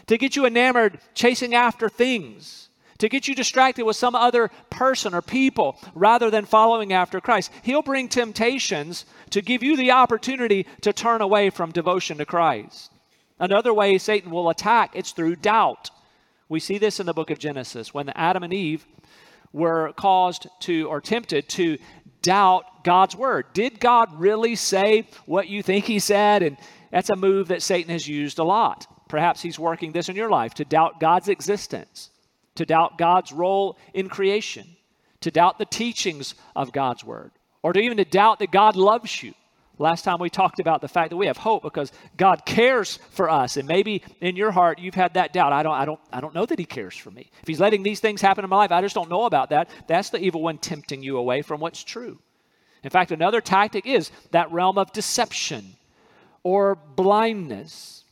to 0.07 0.17
get 0.17 0.35
you 0.35 0.45
enamored 0.45 0.99
chasing 1.13 1.55
after 1.55 1.89
things 1.89 2.64
to 2.97 3.09
get 3.09 3.27
you 3.27 3.35
distracted 3.35 3.83
with 3.83 3.95
some 3.95 4.15
other 4.15 4.49
person 4.69 5.13
or 5.13 5.21
people 5.21 5.77
rather 5.93 6.29
than 6.29 6.45
following 6.45 6.93
after 6.93 7.19
Christ. 7.19 7.51
He'll 7.63 7.81
bring 7.81 8.07
temptations 8.07 9.05
to 9.31 9.41
give 9.41 9.63
you 9.63 9.75
the 9.75 9.91
opportunity 9.91 10.65
to 10.81 10.93
turn 10.93 11.21
away 11.21 11.49
from 11.49 11.71
devotion 11.71 12.17
to 12.19 12.25
Christ. 12.25 12.91
Another 13.39 13.73
way 13.73 13.97
Satan 13.97 14.31
will 14.31 14.49
attack 14.49 14.91
it's 14.93 15.11
through 15.11 15.37
doubt. 15.37 15.89
We 16.47 16.59
see 16.59 16.77
this 16.77 16.99
in 16.99 17.05
the 17.05 17.13
book 17.13 17.31
of 17.31 17.39
Genesis 17.39 17.93
when 17.93 18.09
Adam 18.09 18.43
and 18.43 18.53
Eve 18.53 18.85
were 19.51 19.93
caused 19.93 20.47
to 20.61 20.87
or 20.87 21.01
tempted 21.01 21.49
to 21.49 21.77
doubt 22.21 22.83
God's 22.83 23.15
word. 23.15 23.45
Did 23.53 23.79
God 23.79 24.19
really 24.19 24.55
say 24.55 25.07
what 25.25 25.47
you 25.47 25.61
think 25.61 25.85
he 25.85 25.99
said? 25.99 26.43
And 26.43 26.57
that's 26.91 27.09
a 27.09 27.15
move 27.15 27.49
that 27.49 27.61
Satan 27.61 27.91
has 27.91 28.07
used 28.07 28.39
a 28.39 28.43
lot. 28.43 28.87
Perhaps 29.09 29.41
he's 29.41 29.59
working 29.59 29.91
this 29.91 30.09
in 30.09 30.15
your 30.15 30.29
life 30.29 30.53
to 30.55 30.65
doubt 30.65 30.99
God's 30.99 31.27
existence 31.27 32.09
to 32.55 32.65
doubt 32.65 32.97
God's 32.97 33.31
role 33.31 33.77
in 33.93 34.09
creation, 34.09 34.67
to 35.21 35.31
doubt 35.31 35.59
the 35.59 35.65
teachings 35.65 36.35
of 36.55 36.71
God's 36.71 37.03
word, 37.03 37.31
or 37.63 37.73
to 37.73 37.79
even 37.79 37.97
to 37.97 38.05
doubt 38.05 38.39
that 38.39 38.51
God 38.51 38.75
loves 38.75 39.21
you. 39.23 39.33
Last 39.77 40.03
time 40.03 40.19
we 40.19 40.29
talked 40.29 40.59
about 40.59 40.79
the 40.79 40.87
fact 40.87 41.09
that 41.09 41.17
we 41.17 41.27
have 41.27 41.37
hope 41.37 41.63
because 41.63 41.91
God 42.15 42.45
cares 42.45 42.97
for 43.11 43.29
us. 43.29 43.57
And 43.57 43.67
maybe 43.67 44.03
in 44.21 44.37
your 44.37 44.51
heart 44.51 44.79
you've 44.79 44.95
had 44.95 45.15
that 45.15 45.33
doubt. 45.33 45.51
I 45.51 45.63
don't, 45.63 45.73
I 45.73 45.85
don't, 45.85 45.99
I 46.13 46.21
don't 46.21 46.33
know 46.33 46.45
that 46.45 46.59
He 46.59 46.65
cares 46.65 46.95
for 46.95 47.11
me. 47.11 47.29
If 47.41 47.47
He's 47.47 47.59
letting 47.59 47.83
these 47.83 47.99
things 47.99 48.21
happen 48.21 48.45
in 48.45 48.49
my 48.49 48.55
life, 48.55 48.71
I 48.71 48.81
just 48.81 48.95
don't 48.95 49.09
know 49.09 49.25
about 49.25 49.49
that. 49.49 49.69
That's 49.87 50.09
the 50.09 50.19
evil 50.19 50.41
one 50.41 50.59
tempting 50.59 51.03
you 51.03 51.17
away 51.17 51.41
from 51.41 51.59
what's 51.59 51.83
true. 51.83 52.19
In 52.83 52.89
fact, 52.89 53.11
another 53.11 53.41
tactic 53.41 53.85
is 53.85 54.11
that 54.31 54.51
realm 54.51 54.77
of 54.77 54.93
deception 54.93 55.75
or 56.43 56.75
blindness. 56.75 58.04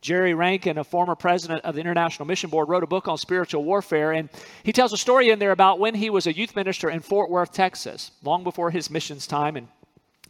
Jerry 0.00 0.34
Rankin, 0.34 0.78
a 0.78 0.84
former 0.84 1.14
president 1.14 1.64
of 1.64 1.74
the 1.74 1.80
International 1.80 2.26
Mission 2.26 2.50
Board, 2.50 2.68
wrote 2.68 2.82
a 2.82 2.86
book 2.86 3.08
on 3.08 3.18
spiritual 3.18 3.64
warfare. 3.64 4.12
And 4.12 4.28
he 4.62 4.72
tells 4.72 4.92
a 4.92 4.96
story 4.96 5.30
in 5.30 5.38
there 5.38 5.50
about 5.50 5.78
when 5.78 5.94
he 5.94 6.10
was 6.10 6.26
a 6.26 6.36
youth 6.36 6.54
minister 6.54 6.88
in 6.88 7.00
Fort 7.00 7.30
Worth, 7.30 7.52
Texas, 7.52 8.12
long 8.22 8.44
before 8.44 8.70
his 8.70 8.90
missions 8.90 9.26
time. 9.26 9.56
And 9.56 9.68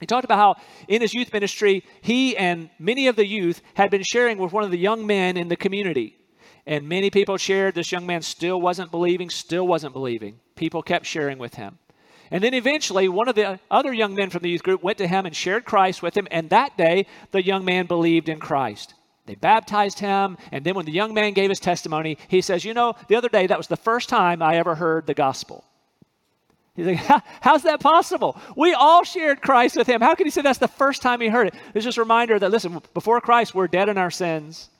he 0.00 0.06
talked 0.06 0.24
about 0.24 0.38
how 0.38 0.62
in 0.86 1.02
his 1.02 1.12
youth 1.12 1.32
ministry, 1.32 1.84
he 2.00 2.36
and 2.36 2.70
many 2.78 3.08
of 3.08 3.16
the 3.16 3.26
youth 3.26 3.60
had 3.74 3.90
been 3.90 4.04
sharing 4.04 4.38
with 4.38 4.52
one 4.52 4.64
of 4.64 4.70
the 4.70 4.78
young 4.78 5.06
men 5.06 5.36
in 5.36 5.48
the 5.48 5.56
community. 5.56 6.16
And 6.66 6.88
many 6.88 7.10
people 7.10 7.36
shared. 7.36 7.74
This 7.74 7.92
young 7.92 8.06
man 8.06 8.22
still 8.22 8.60
wasn't 8.60 8.90
believing, 8.90 9.30
still 9.30 9.66
wasn't 9.66 9.94
believing. 9.94 10.38
People 10.54 10.82
kept 10.82 11.06
sharing 11.06 11.38
with 11.38 11.54
him. 11.54 11.78
And 12.30 12.44
then 12.44 12.52
eventually, 12.52 13.08
one 13.08 13.28
of 13.28 13.34
the 13.34 13.58
other 13.70 13.92
young 13.92 14.14
men 14.14 14.28
from 14.28 14.42
the 14.42 14.50
youth 14.50 14.62
group 14.62 14.82
went 14.82 14.98
to 14.98 15.06
him 15.06 15.24
and 15.24 15.34
shared 15.34 15.64
Christ 15.64 16.02
with 16.02 16.14
him. 16.14 16.28
And 16.30 16.50
that 16.50 16.76
day, 16.76 17.06
the 17.30 17.42
young 17.42 17.64
man 17.64 17.86
believed 17.86 18.28
in 18.28 18.38
Christ. 18.38 18.94
They 19.28 19.34
baptized 19.34 19.98
him, 19.98 20.38
and 20.50 20.64
then 20.64 20.74
when 20.74 20.86
the 20.86 20.90
young 20.90 21.12
man 21.12 21.34
gave 21.34 21.50
his 21.50 21.60
testimony, 21.60 22.16
he 22.28 22.40
says, 22.40 22.64
You 22.64 22.72
know, 22.72 22.94
the 23.08 23.16
other 23.16 23.28
day, 23.28 23.46
that 23.46 23.58
was 23.58 23.66
the 23.66 23.76
first 23.76 24.08
time 24.08 24.40
I 24.40 24.56
ever 24.56 24.74
heard 24.74 25.06
the 25.06 25.12
gospel. 25.12 25.64
He's 26.74 26.86
like, 26.86 27.22
How's 27.42 27.64
that 27.64 27.78
possible? 27.78 28.40
We 28.56 28.72
all 28.72 29.04
shared 29.04 29.42
Christ 29.42 29.76
with 29.76 29.86
him. 29.86 30.00
How 30.00 30.14
can 30.14 30.26
he 30.26 30.30
say 30.30 30.40
that's 30.40 30.58
the 30.58 30.66
first 30.66 31.02
time 31.02 31.20
he 31.20 31.28
heard 31.28 31.48
it? 31.48 31.54
It's 31.74 31.84
just 31.84 31.98
a 31.98 32.00
reminder 32.00 32.38
that, 32.38 32.50
listen, 32.50 32.80
before 32.94 33.20
Christ, 33.20 33.54
we're 33.54 33.68
dead 33.68 33.90
in 33.90 33.98
our 33.98 34.10
sins, 34.10 34.70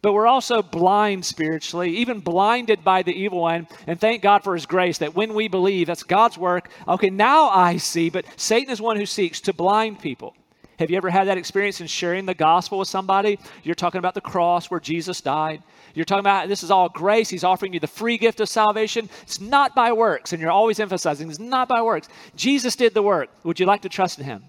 but 0.00 0.14
we're 0.14 0.26
also 0.26 0.62
blind 0.62 1.26
spiritually, 1.26 1.98
even 1.98 2.20
blinded 2.20 2.82
by 2.82 3.02
the 3.02 3.12
evil 3.12 3.42
one. 3.42 3.68
And 3.86 4.00
thank 4.00 4.22
God 4.22 4.42
for 4.42 4.54
his 4.54 4.64
grace 4.64 4.96
that 4.98 5.14
when 5.14 5.34
we 5.34 5.46
believe, 5.46 5.88
that's 5.88 6.04
God's 6.04 6.38
work. 6.38 6.70
Okay, 6.88 7.10
now 7.10 7.50
I 7.50 7.76
see, 7.76 8.08
but 8.08 8.24
Satan 8.36 8.72
is 8.72 8.80
one 8.80 8.96
who 8.96 9.04
seeks 9.04 9.42
to 9.42 9.52
blind 9.52 10.00
people. 10.00 10.34
Have 10.80 10.90
you 10.90 10.96
ever 10.96 11.10
had 11.10 11.28
that 11.28 11.36
experience 11.36 11.82
in 11.82 11.86
sharing 11.86 12.24
the 12.24 12.32
gospel 12.32 12.78
with 12.78 12.88
somebody? 12.88 13.38
You're 13.62 13.74
talking 13.74 13.98
about 13.98 14.14
the 14.14 14.22
cross 14.22 14.70
where 14.70 14.80
Jesus 14.80 15.20
died. 15.20 15.62
You're 15.92 16.06
talking 16.06 16.20
about 16.20 16.48
this 16.48 16.62
is 16.62 16.70
all 16.70 16.88
grace. 16.88 17.28
He's 17.28 17.44
offering 17.44 17.74
you 17.74 17.80
the 17.80 17.86
free 17.86 18.16
gift 18.16 18.40
of 18.40 18.48
salvation. 18.48 19.10
It's 19.20 19.42
not 19.42 19.74
by 19.74 19.92
works. 19.92 20.32
And 20.32 20.40
you're 20.40 20.50
always 20.50 20.80
emphasizing 20.80 21.28
it's 21.28 21.38
not 21.38 21.68
by 21.68 21.82
works. 21.82 22.08
Jesus 22.34 22.76
did 22.76 22.94
the 22.94 23.02
work. 23.02 23.28
Would 23.44 23.60
you 23.60 23.66
like 23.66 23.82
to 23.82 23.90
trust 23.90 24.20
in 24.20 24.24
him? 24.24 24.42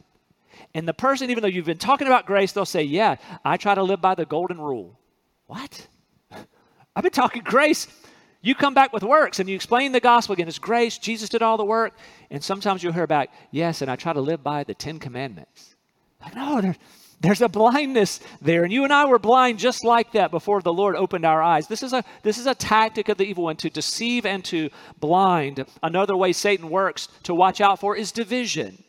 And 0.73 0.87
the 0.87 0.93
person, 0.93 1.29
even 1.31 1.41
though 1.41 1.49
you've 1.49 1.65
been 1.65 1.77
talking 1.77 2.07
about 2.07 2.25
grace, 2.25 2.53
they'll 2.53 2.65
say, 2.65 2.83
Yeah, 2.83 3.17
I 3.43 3.57
try 3.57 3.75
to 3.75 3.83
live 3.83 3.99
by 3.99 4.15
the 4.15 4.25
golden 4.25 4.57
rule. 4.57 4.97
What? 5.47 5.85
I've 6.95 7.03
been 7.03 7.11
talking 7.11 7.43
grace. 7.43 7.87
You 8.41 8.55
come 8.55 8.73
back 8.73 8.93
with 8.93 9.03
works 9.03 9.41
and 9.41 9.49
you 9.49 9.55
explain 9.55 9.91
the 9.91 9.99
gospel 9.99 10.31
again. 10.31 10.47
It's 10.47 10.59
grace. 10.59 10.97
Jesus 10.97 11.27
did 11.27 11.41
all 11.41 11.57
the 11.57 11.65
work. 11.65 11.91
And 12.29 12.41
sometimes 12.41 12.83
you'll 12.83 12.93
hear 12.93 13.05
back, 13.05 13.33
Yes, 13.51 13.81
and 13.81 13.91
I 13.91 13.97
try 13.97 14.13
to 14.13 14.21
live 14.21 14.41
by 14.41 14.63
the 14.63 14.73
Ten 14.73 14.97
Commandments. 14.97 15.75
Like, 16.21 16.35
no, 16.35 16.61
there, 16.61 16.75
there's 17.21 17.41
a 17.41 17.49
blindness 17.49 18.19
there. 18.41 18.63
And 18.63 18.73
you 18.73 18.83
and 18.83 18.91
I 18.91 19.05
were 19.05 19.19
blind 19.19 19.59
just 19.59 19.83
like 19.83 20.13
that 20.13 20.31
before 20.31 20.61
the 20.61 20.73
Lord 20.73 20.95
opened 20.95 21.25
our 21.25 21.41
eyes. 21.41 21.67
This 21.67 21.83
is 21.83 21.93
a, 21.93 22.03
this 22.23 22.37
is 22.37 22.47
a 22.47 22.55
tactic 22.55 23.09
of 23.09 23.17
the 23.17 23.25
evil 23.25 23.43
one 23.45 23.57
to 23.57 23.69
deceive 23.69 24.25
and 24.25 24.43
to 24.45 24.69
blind. 24.99 25.65
Another 25.83 26.17
way 26.17 26.33
Satan 26.33 26.69
works 26.69 27.07
to 27.23 27.35
watch 27.35 27.61
out 27.61 27.79
for 27.79 27.95
is 27.95 28.11
division. 28.11 28.83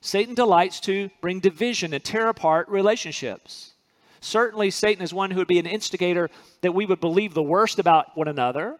Satan 0.00 0.34
delights 0.34 0.78
to 0.80 1.10
bring 1.20 1.40
division 1.40 1.92
and 1.92 2.04
tear 2.04 2.28
apart 2.28 2.68
relationships. 2.68 3.72
Certainly, 4.20 4.70
Satan 4.70 5.02
is 5.02 5.12
one 5.12 5.32
who 5.32 5.38
would 5.38 5.48
be 5.48 5.58
an 5.58 5.66
instigator 5.66 6.30
that 6.60 6.74
we 6.74 6.86
would 6.86 7.00
believe 7.00 7.34
the 7.34 7.42
worst 7.42 7.78
about 7.78 8.16
one 8.16 8.28
another. 8.28 8.78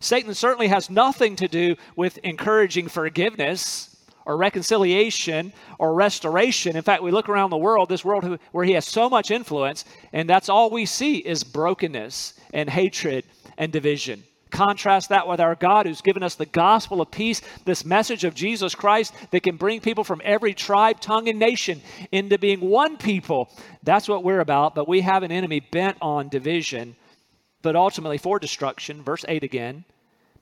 Satan 0.00 0.34
certainly 0.34 0.68
has 0.68 0.90
nothing 0.90 1.36
to 1.36 1.48
do 1.48 1.76
with 1.96 2.18
encouraging 2.18 2.88
forgiveness 2.88 3.93
or 4.26 4.36
reconciliation 4.36 5.52
or 5.78 5.94
restoration. 5.94 6.76
In 6.76 6.82
fact, 6.82 7.02
we 7.02 7.10
look 7.10 7.28
around 7.28 7.50
the 7.50 7.56
world, 7.56 7.88
this 7.88 8.04
world 8.04 8.38
where 8.52 8.64
he 8.64 8.72
has 8.72 8.86
so 8.86 9.08
much 9.08 9.30
influence, 9.30 9.84
and 10.12 10.28
that's 10.28 10.48
all 10.48 10.70
we 10.70 10.86
see 10.86 11.16
is 11.16 11.44
brokenness 11.44 12.34
and 12.52 12.68
hatred 12.68 13.24
and 13.58 13.72
division. 13.72 14.24
Contrast 14.50 15.08
that 15.08 15.26
with 15.26 15.40
our 15.40 15.56
God 15.56 15.84
who's 15.84 16.00
given 16.00 16.22
us 16.22 16.36
the 16.36 16.46
gospel 16.46 17.00
of 17.00 17.10
peace, 17.10 17.42
this 17.64 17.84
message 17.84 18.22
of 18.22 18.36
Jesus 18.36 18.74
Christ 18.74 19.12
that 19.32 19.42
can 19.42 19.56
bring 19.56 19.80
people 19.80 20.04
from 20.04 20.22
every 20.24 20.54
tribe, 20.54 21.00
tongue, 21.00 21.28
and 21.28 21.40
nation 21.40 21.82
into 22.12 22.38
being 22.38 22.60
one 22.60 22.96
people. 22.96 23.50
That's 23.82 24.08
what 24.08 24.22
we're 24.22 24.38
about, 24.38 24.76
but 24.76 24.86
we 24.86 25.00
have 25.00 25.24
an 25.24 25.32
enemy 25.32 25.58
bent 25.58 25.96
on 26.00 26.28
division, 26.28 26.94
but 27.62 27.74
ultimately 27.74 28.16
for 28.16 28.38
destruction. 28.38 29.02
Verse 29.02 29.24
8 29.26 29.42
again 29.42 29.84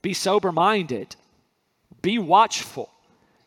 be 0.03 0.13
sober 0.13 0.51
minded, 0.51 1.15
be 2.03 2.19
watchful. 2.19 2.91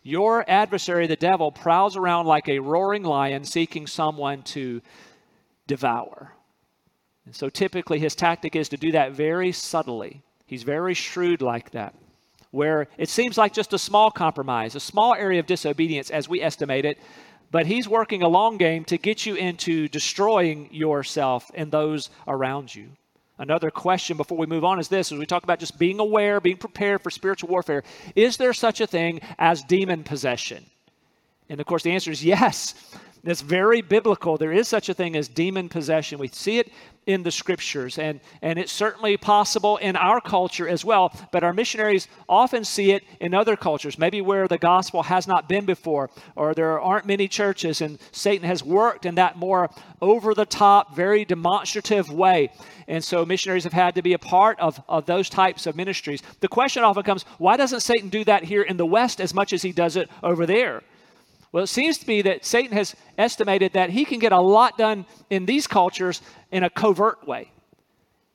Your 0.07 0.49
adversary, 0.49 1.09
the 1.09 1.17
devil, 1.17 1.51
prowls 1.51 1.97
around 1.97 2.27
like 2.27 2.49
a 2.49 2.61
roaring 2.61 3.03
lion 3.03 3.45
seeking 3.45 3.89
someone 3.89 4.45
to 4.45 4.81
devour. 5.67 6.33
And 7.25 7.35
so 7.35 7.49
typically 7.49 7.99
his 7.99 8.15
tactic 8.15 8.55
is 8.55 8.69
to 8.69 8.77
do 8.77 8.93
that 8.93 9.15
very 9.15 9.51
subtly. 9.51 10.23
He's 10.47 10.63
very 10.63 10.95
shrewd 10.95 11.43
like 11.43 11.73
that, 11.73 11.93
where 12.53 12.87
it 12.99 13.09
seems 13.09 13.37
like 13.37 13.53
just 13.53 13.73
a 13.73 13.81
small 13.81 14.13
compromise, 14.13 14.77
a 14.77 14.81
small 14.81 15.13
area 15.13 15.41
of 15.41 15.47
disobedience 15.47 16.09
as 16.11 16.29
we 16.29 16.41
estimate 16.41 16.85
it, 16.85 17.01
but 17.51 17.67
he's 17.67 17.89
working 17.89 18.23
a 18.23 18.29
long 18.29 18.59
game 18.59 18.85
to 18.85 18.99
get 18.99 19.27
you 19.27 19.35
into 19.35 19.89
destroying 19.89 20.73
yourself 20.73 21.51
and 21.53 21.73
those 21.73 22.11
around 22.29 22.73
you. 22.73 22.91
Another 23.39 23.71
question 23.71 24.17
before 24.17 24.39
we 24.39 24.47
move 24.47 24.65
on 24.65 24.81
is 24.81 24.89
this 24.89 25.13
as 25.13 25.19
we 25.19 25.27
talk 25.27 25.45
about 25.45 25.59
just 25.59 25.79
being 25.79 26.01
aware, 26.01 26.41
being 26.41 26.57
prepared 26.57 27.03
for 27.03 27.11
spiritual 27.11 27.51
warfare, 27.51 27.83
is 28.15 28.39
there 28.39 28.55
such 28.55 28.81
a 28.81 28.87
thing 28.87 29.21
as 29.39 29.63
demon 29.63 30.05
possession? 30.05 30.65
And 31.49 31.61
of 31.61 31.67
course, 31.67 31.83
the 31.83 31.93
answer 31.93 32.11
is 32.11 32.25
yes. 32.25 32.75
It's 33.27 33.41
very 33.41 33.83
biblical. 33.83 34.37
There 34.37 34.53
is 34.53 34.69
such 34.69 34.89
a 34.89 34.95
thing 34.95 35.17
as 35.17 35.27
demon 35.27 35.69
possession. 35.69 36.19
We 36.19 36.29
see 36.29 36.59
it 36.61 36.71
in 37.07 37.25
the 37.25 37.31
scriptures, 37.33 37.99
and, 37.99 38.21
and 38.41 38.57
it's 38.59 38.73
certainly 38.73 39.17
possible 39.17 39.79
in 39.79 39.97
our 39.97 40.21
culture 40.21 40.69
as 40.69 40.85
well. 40.85 41.13
But 41.33 41.43
our 41.43 41.53
missionaries 41.53 42.07
often 42.29 42.65
see 42.65 42.93
it 42.93 43.03
in 43.21 43.35
other 43.35 43.57
cultures, 43.57 43.99
maybe 43.99 44.21
where 44.21 44.47
the 44.47 44.59
gospel 44.59 45.03
has 45.05 45.27
not 45.27 45.49
been 45.49 45.65
before, 45.65 46.11
or 46.37 46.55
there 46.55 46.81
aren't 46.81 47.07
many 47.07 47.27
churches, 47.27 47.81
and 47.81 47.99
Satan 48.13 48.47
has 48.47 48.63
worked 48.63 49.07
in 49.07 49.17
that 49.17 49.37
more 49.37 49.71
over 50.01 50.33
the 50.33 50.47
top, 50.47 50.95
very 50.95 51.25
demonstrative 51.25 52.13
way. 52.13 52.53
And 52.87 53.03
so 53.03 53.25
missionaries 53.25 53.65
have 53.65 53.73
had 53.73 53.97
to 53.97 54.03
be 54.03 54.13
a 54.13 54.19
part 54.19 54.59
of, 54.61 54.81
of 54.89 55.07
those 55.07 55.29
types 55.29 55.67
of 55.67 55.75
ministries. 55.75 56.23
The 56.41 56.49
question 56.49 56.85
often 56.85 57.03
comes 57.03 57.25
why 57.39 57.57
doesn't 57.57 57.81
Satan 57.81 58.09
do 58.09 58.25
that 58.25 58.45
here 58.45 58.63
in 58.63 58.77
the 58.77 58.87
West 58.87 59.21
as 59.21 59.35
much 59.35 59.53
as 59.53 59.63
he 59.63 59.73
does 59.73 59.97
it 59.97 60.09
over 60.23 60.47
there? 60.47 60.83
Well, 61.57 61.65
it 61.65 61.69
seems 61.69 61.97
to 61.97 62.07
be 62.07 62.21
that 62.21 62.45
Satan 62.45 62.77
has 62.77 62.95
estimated 63.17 63.73
that 63.73 63.89
he 63.89 64.05
can 64.05 64.19
get 64.19 64.31
a 64.31 64.39
lot 64.39 64.77
done 64.77 65.07
in 65.31 65.47
these 65.47 65.67
cultures 65.67 66.21
in 66.53 66.65
a 66.65 66.69
covert 66.69 67.27
way. 67.27 67.51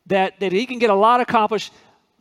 That, 0.07 0.39
that 0.39 0.51
he 0.51 0.65
can 0.65 0.79
get 0.79 0.89
a 0.89 0.95
lot 0.95 1.21
accomplished 1.21 1.71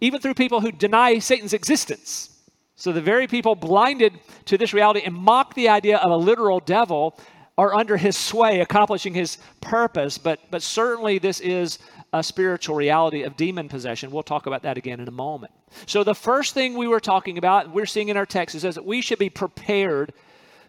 even 0.03 0.21
through 0.21 0.35
people 0.35 0.61
who 0.61 0.71
deny 0.71 1.19
Satan's 1.19 1.55
existence. 1.55 2.39
So 2.77 2.93
the 2.93 3.01
very 3.01 3.27
people 3.27 3.55
blinded 3.55 4.13
to 4.45 4.59
this 4.59 4.75
reality 4.75 5.01
and 5.03 5.15
mock 5.15 5.55
the 5.55 5.71
idea 5.71 5.97
of 5.97 6.11
a 6.11 6.17
literal 6.19 6.61
devil 6.61 7.19
are 7.57 7.75
under 7.75 7.97
his 7.97 8.15
sway, 8.15 8.61
accomplishing 8.61 9.15
his 9.15 9.39
purpose, 9.63 10.19
but, 10.19 10.39
but 10.51 10.61
certainly 10.61 11.19
this 11.19 11.41
is 11.41 11.79
a 12.13 12.23
spiritual 12.23 12.77
reality 12.77 13.23
of 13.23 13.39
demon 13.39 13.71
possession. 13.71 14.11
We'll 14.11 14.23
talk 14.23 14.45
about 14.45 14.65
that 14.65 14.77
again 14.77 15.01
in 15.01 15.09
a 15.09 15.13
moment. 15.13 15.55
So, 15.87 16.05
the 16.05 16.15
first 16.15 16.53
thing 16.53 16.77
we 16.77 16.89
were 16.89 17.01
talking 17.01 17.39
about, 17.39 17.73
we're 17.73 17.87
seeing 17.87 18.11
in 18.11 18.19
our 18.19 18.27
text, 18.27 18.55
is 18.55 18.63
that 18.63 18.85
we 18.85 19.01
should 19.01 19.19
be 19.19 19.31
prepared 19.31 20.13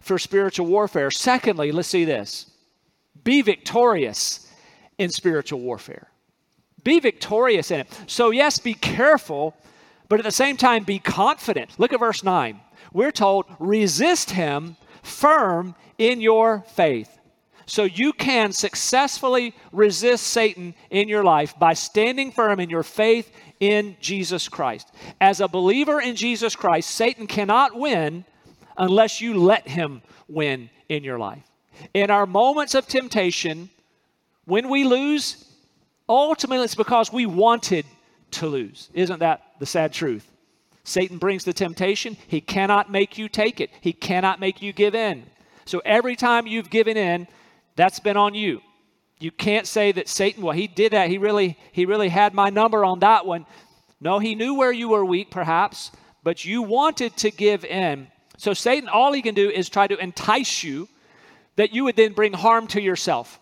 for 0.02 0.20
spiritual 0.20 0.68
warfare. 0.68 1.10
Secondly, 1.12 1.72
let's 1.72 1.88
see 1.88 2.06
this 2.06 2.52
be 3.24 3.42
victorious 3.42 4.52
in 4.98 5.10
spiritual 5.10 5.60
warfare. 5.60 6.08
Be 6.84 7.00
victorious 7.00 7.72
in 7.72 7.82
it. 7.82 7.88
So, 8.08 8.32
yes, 8.32 8.60
be 8.60 8.74
careful, 8.74 9.56
but 10.10 10.20
at 10.20 10.26
the 10.26 10.32
same 10.32 10.58
time, 10.58 10.84
be 10.84 11.00
confident. 11.00 11.80
Look 11.80 11.94
at 11.94 12.00
verse 12.00 12.24
9. 12.24 12.60
We're 12.92 13.12
told, 13.12 13.46
resist 13.60 14.32
him 14.32 14.76
firm 15.04 15.76
in 15.98 16.22
your 16.22 16.62
faith. 16.74 17.20
So 17.66 17.84
you 17.84 18.12
can 18.12 18.52
successfully 18.52 19.56
resist 19.72 20.28
Satan 20.28 20.76
in 20.90 21.08
your 21.08 21.24
life 21.24 21.58
by 21.58 21.74
standing 21.74 22.32
firm 22.32 22.60
in 22.60 22.70
your 22.70 22.84
faith 22.84 23.32
in 23.60 23.96
Jesus 24.02 24.50
Christ. 24.50 24.92
As 25.22 25.40
a 25.40 25.48
believer 25.48 26.02
in 26.02 26.16
Jesus 26.16 26.56
Christ, 26.56 26.90
Satan 26.90 27.28
cannot 27.28 27.76
win 27.76 28.26
unless 28.78 29.22
you 29.22 29.36
let 29.38 29.68
him 29.68 30.02
win 30.28 30.70
in 30.90 31.04
your 31.04 31.20
life. 31.20 31.44
In 31.94 32.12
our 32.12 32.26
moments 32.26 32.76
of 32.76 32.88
temptation, 32.88 33.70
when 34.46 34.70
we 34.70 34.84
lose, 34.84 35.46
ultimately 36.08 36.64
it's 36.64 36.76
because 36.76 37.12
we 37.12 37.26
wanted 37.26 37.86
to 38.32 38.48
lose. 38.48 38.90
Isn't 38.94 39.20
that 39.20 39.42
the 39.60 39.66
sad 39.66 39.94
truth? 39.94 40.30
Satan 40.84 41.18
brings 41.18 41.44
the 41.44 41.54
temptation. 41.54 42.18
He 42.28 42.42
cannot 42.42 42.92
make 42.92 43.18
you 43.18 43.30
take 43.30 43.62
it, 43.62 43.70
he 43.82 43.94
cannot 43.94 44.40
make 44.40 44.62
you 44.62 44.74
give 44.74 44.96
in. 44.96 45.26
So 45.66 45.82
every 45.86 46.16
time 46.16 46.48
you've 46.48 46.70
given 46.70 46.98
in, 46.98 47.28
that's 47.76 48.00
been 48.00 48.18
on 48.18 48.34
you. 48.34 48.62
You 49.20 49.32
can't 49.32 49.68
say 49.68 49.92
that 49.92 50.10
Satan, 50.10 50.44
well, 50.44 50.56
he 50.56 50.66
did 50.66 50.94
that. 50.94 51.10
He 51.10 51.20
really, 51.20 51.58
he 51.72 51.86
really 51.86 52.10
had 52.10 52.34
my 52.34 52.50
number 52.50 52.84
on 52.84 53.00
that 53.00 53.26
one. 53.26 53.46
No, 54.00 54.18
he 54.18 54.34
knew 54.34 54.56
where 54.56 54.72
you 54.72 54.90
were 54.90 55.06
weak, 55.06 55.30
perhaps, 55.30 55.92
but 56.24 56.44
you 56.44 56.64
wanted 56.64 57.16
to 57.18 57.30
give 57.30 57.64
in. 57.64 58.08
So 58.42 58.56
Satan, 58.56 58.90
all 58.90 59.14
he 59.14 59.22
can 59.22 59.36
do 59.36 59.52
is 59.52 59.70
try 59.70 59.86
to 59.86 59.96
entice 60.00 60.64
you 60.64 60.90
that 61.58 61.76
you 61.76 61.84
would 61.84 61.96
then 61.96 62.14
bring 62.14 62.34
harm 62.34 62.66
to 62.70 62.82
yourself. 62.82 63.40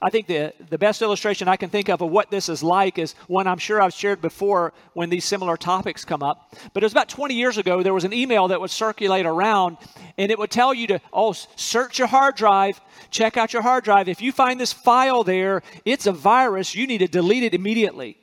I 0.00 0.10
think 0.10 0.28
the, 0.28 0.52
the 0.70 0.78
best 0.78 1.02
illustration 1.02 1.48
I 1.48 1.56
can 1.56 1.70
think 1.70 1.88
of 1.88 2.00
of 2.00 2.08
what 2.08 2.30
this 2.30 2.48
is 2.48 2.62
like 2.62 2.98
is 2.98 3.14
one 3.26 3.48
I'm 3.48 3.58
sure 3.58 3.82
I've 3.82 3.92
shared 3.92 4.20
before 4.20 4.72
when 4.92 5.10
these 5.10 5.24
similar 5.24 5.56
topics 5.56 6.04
come 6.04 6.22
up. 6.22 6.54
But 6.72 6.84
it 6.84 6.86
was 6.86 6.92
about 6.92 7.08
20 7.08 7.34
years 7.34 7.58
ago, 7.58 7.82
there 7.82 7.92
was 7.92 8.04
an 8.04 8.12
email 8.12 8.46
that 8.46 8.60
would 8.60 8.70
circulate 8.70 9.26
around 9.26 9.76
and 10.16 10.30
it 10.30 10.38
would 10.38 10.52
tell 10.52 10.72
you 10.72 10.86
to, 10.86 11.00
oh, 11.12 11.32
search 11.32 11.98
your 11.98 12.06
hard 12.06 12.36
drive, 12.36 12.80
check 13.10 13.36
out 13.36 13.52
your 13.52 13.62
hard 13.62 13.82
drive. 13.82 14.08
If 14.08 14.22
you 14.22 14.30
find 14.30 14.60
this 14.60 14.72
file 14.72 15.24
there, 15.24 15.64
it's 15.84 16.06
a 16.06 16.12
virus, 16.12 16.76
you 16.76 16.86
need 16.86 16.98
to 16.98 17.08
delete 17.08 17.42
it 17.42 17.54
immediately. 17.54 18.18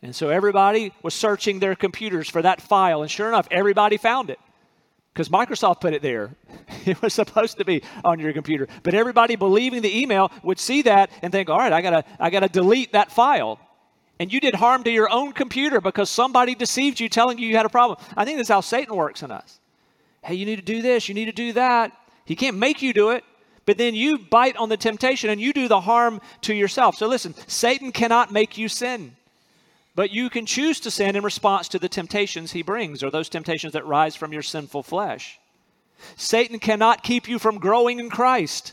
And 0.00 0.14
so 0.14 0.28
everybody 0.28 0.92
was 1.02 1.12
searching 1.12 1.58
their 1.58 1.74
computers 1.74 2.30
for 2.30 2.42
that 2.42 2.60
file, 2.60 3.02
and 3.02 3.10
sure 3.10 3.26
enough, 3.26 3.48
everybody 3.50 3.96
found 3.96 4.30
it 4.30 4.38
because 5.14 5.28
Microsoft 5.28 5.80
put 5.80 5.94
it 5.94 6.02
there. 6.02 6.30
It 6.86 7.00
was 7.00 7.14
supposed 7.14 7.56
to 7.58 7.64
be 7.64 7.82
on 8.04 8.18
your 8.18 8.34
computer. 8.34 8.68
But 8.82 8.92
everybody 8.92 9.36
believing 9.36 9.80
the 9.80 10.02
email 10.02 10.30
would 10.42 10.58
see 10.58 10.82
that 10.82 11.10
and 11.22 11.32
think, 11.32 11.48
all 11.48 11.56
right, 11.56 11.72
I 11.72 11.80
gotta, 11.80 12.04
I 12.20 12.28
gotta 12.28 12.48
delete 12.48 12.92
that 12.92 13.10
file. 13.10 13.58
And 14.20 14.30
you 14.30 14.38
did 14.38 14.54
harm 14.54 14.84
to 14.84 14.90
your 14.90 15.08
own 15.08 15.32
computer 15.32 15.80
because 15.80 16.10
somebody 16.10 16.54
deceived 16.54 17.00
you 17.00 17.08
telling 17.08 17.38
you 17.38 17.48
you 17.48 17.56
had 17.56 17.64
a 17.64 17.70
problem. 17.70 17.98
I 18.16 18.26
think 18.26 18.36
that's 18.36 18.50
how 18.50 18.60
Satan 18.60 18.94
works 18.94 19.22
in 19.22 19.30
us. 19.30 19.60
Hey, 20.22 20.34
you 20.34 20.44
need 20.44 20.56
to 20.56 20.62
do 20.62 20.82
this, 20.82 21.08
you 21.08 21.14
need 21.14 21.26
to 21.26 21.32
do 21.32 21.54
that. 21.54 21.92
He 22.26 22.36
can't 22.36 22.58
make 22.58 22.82
you 22.82 22.92
do 22.92 23.10
it, 23.10 23.24
but 23.64 23.78
then 23.78 23.94
you 23.94 24.18
bite 24.18 24.56
on 24.56 24.68
the 24.68 24.76
temptation 24.76 25.30
and 25.30 25.40
you 25.40 25.54
do 25.54 25.68
the 25.68 25.80
harm 25.80 26.20
to 26.42 26.54
yourself. 26.54 26.96
So 26.96 27.06
listen, 27.06 27.34
Satan 27.46 27.92
cannot 27.92 28.30
make 28.30 28.58
you 28.58 28.68
sin. 28.68 29.16
But 29.94 30.10
you 30.10 30.28
can 30.28 30.46
choose 30.46 30.80
to 30.80 30.90
sin 30.90 31.14
in 31.14 31.22
response 31.22 31.68
to 31.68 31.78
the 31.78 31.88
temptations 31.88 32.52
he 32.52 32.62
brings, 32.62 33.02
or 33.02 33.10
those 33.10 33.28
temptations 33.28 33.72
that 33.74 33.86
rise 33.86 34.16
from 34.16 34.32
your 34.32 34.42
sinful 34.42 34.82
flesh. 34.82 35.38
Satan 36.16 36.58
cannot 36.58 37.04
keep 37.04 37.28
you 37.28 37.38
from 37.38 37.58
growing 37.58 38.00
in 38.00 38.10
Christ, 38.10 38.72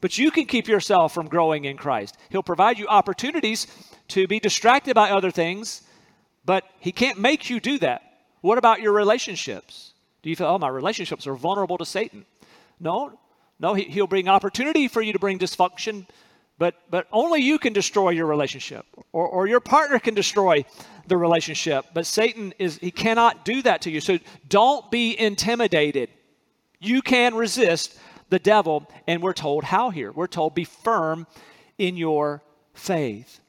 but 0.00 0.18
you 0.18 0.30
can 0.30 0.46
keep 0.46 0.66
yourself 0.66 1.14
from 1.14 1.28
growing 1.28 1.64
in 1.64 1.76
Christ. 1.76 2.16
He'll 2.30 2.42
provide 2.42 2.78
you 2.78 2.86
opportunities 2.88 3.66
to 4.08 4.26
be 4.26 4.40
distracted 4.40 4.94
by 4.94 5.10
other 5.10 5.30
things, 5.30 5.82
but 6.44 6.64
he 6.80 6.92
can't 6.92 7.18
make 7.18 7.48
you 7.48 7.60
do 7.60 7.78
that. 7.78 8.02
What 8.40 8.58
about 8.58 8.80
your 8.80 8.92
relationships? 8.92 9.92
Do 10.22 10.30
you 10.30 10.36
feel, 10.36 10.48
oh, 10.48 10.58
my 10.58 10.68
relationships 10.68 11.26
are 11.26 11.34
vulnerable 11.34 11.78
to 11.78 11.86
Satan? 11.86 12.24
No, 12.80 13.18
no, 13.60 13.74
he, 13.74 13.84
he'll 13.84 14.06
bring 14.06 14.28
opportunity 14.28 14.88
for 14.88 15.02
you 15.02 15.12
to 15.12 15.18
bring 15.18 15.38
dysfunction, 15.38 16.06
but, 16.58 16.74
but 16.90 17.06
only 17.12 17.40
you 17.40 17.58
can 17.58 17.72
destroy 17.72 18.10
your 18.10 18.26
relationship, 18.26 18.84
or, 19.12 19.26
or 19.28 19.46
your 19.46 19.60
partner 19.60 19.98
can 19.98 20.14
destroy 20.14 20.64
the 21.06 21.16
relationship. 21.16 21.86
But 21.94 22.04
Satan 22.04 22.52
is, 22.58 22.78
he 22.78 22.90
cannot 22.90 23.44
do 23.44 23.62
that 23.62 23.82
to 23.82 23.90
you. 23.90 24.00
So 24.00 24.18
don't 24.48 24.90
be 24.90 25.18
intimidated. 25.18 26.10
You 26.80 27.00
can 27.00 27.34
resist 27.34 27.98
the 28.28 28.38
devil, 28.38 28.90
and 29.06 29.22
we're 29.22 29.32
told 29.32 29.64
how 29.64 29.90
here. 29.90 30.12
We're 30.12 30.26
told 30.26 30.54
be 30.54 30.64
firm 30.64 31.26
in 31.78 31.96
your 31.96 32.42
faith. 32.74 33.40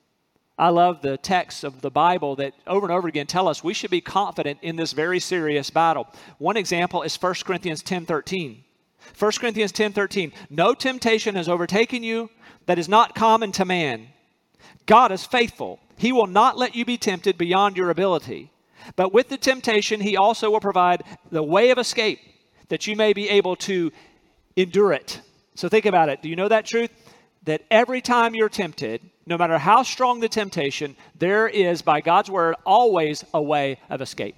I 0.58 0.70
love 0.70 1.02
the 1.02 1.18
texts 1.18 1.64
of 1.64 1.82
the 1.82 1.90
Bible 1.90 2.36
that 2.36 2.54
over 2.68 2.86
and 2.86 2.94
over 2.94 3.08
again 3.08 3.28
tell 3.28 3.48
us 3.48 3.64
we 3.64 3.74
should 3.74 3.92
be 3.92 4.02
confident 4.02 4.60
in 4.62 4.76
this 4.76 4.92
very 4.92 5.20
serious 5.20 5.70
battle. 5.70 6.08
One 6.38 6.58
example 6.58 7.02
is 7.04 7.16
1 7.16 7.36
Corinthians 7.46 7.82
10 7.82 8.06
13. 8.06 8.64
1 9.18 9.32
Corinthians 9.40 9.72
10 9.72 9.94
13. 9.94 10.32
No 10.50 10.74
temptation 10.74 11.36
has 11.36 11.50
overtaken 11.50 12.04
you 12.04 12.30
that 12.66 12.80
is 12.80 12.90
not 12.90 13.16
common 13.16 13.52
to 13.54 13.66
man. 13.66 14.08
God 14.86 15.12
is 15.12 15.26
faithful. 15.26 15.80
He 15.98 16.12
will 16.12 16.28
not 16.28 16.58
let 16.58 16.76
you 16.76 16.86
be 16.86 16.98
tempted 16.98 17.38
beyond 17.38 17.78
your 17.78 17.90
ability. 17.90 18.52
But 18.96 19.14
with 19.14 19.30
the 19.30 19.38
temptation, 19.38 20.02
He 20.02 20.18
also 20.18 20.50
will 20.50 20.60
provide 20.60 21.04
the 21.32 21.44
way 21.44 21.70
of 21.70 21.78
escape 21.78 22.20
that 22.70 22.88
you 22.88 22.96
may 22.96 23.14
be 23.14 23.30
able 23.30 23.56
to 23.58 23.92
endure 24.56 24.94
it. 24.94 25.22
So 25.56 25.68
think 25.68 25.86
about 25.86 26.10
it. 26.10 26.22
Do 26.22 26.30
you 26.30 26.36
know 26.36 26.48
that 26.48 26.66
truth? 26.66 26.92
That 27.44 27.64
every 27.70 28.02
time 28.02 28.36
you're 28.36 28.50
tempted, 28.50 29.02
no 29.26 29.38
matter 29.38 29.58
how 29.58 29.84
strong 29.84 30.20
the 30.20 30.30
temptation, 30.30 30.96
there 31.18 31.48
is, 31.48 31.82
by 31.82 32.02
God's 32.02 32.30
word, 32.30 32.56
always 32.66 33.24
a 33.34 33.42
way 33.42 33.80
of 33.90 34.02
escape. 34.02 34.36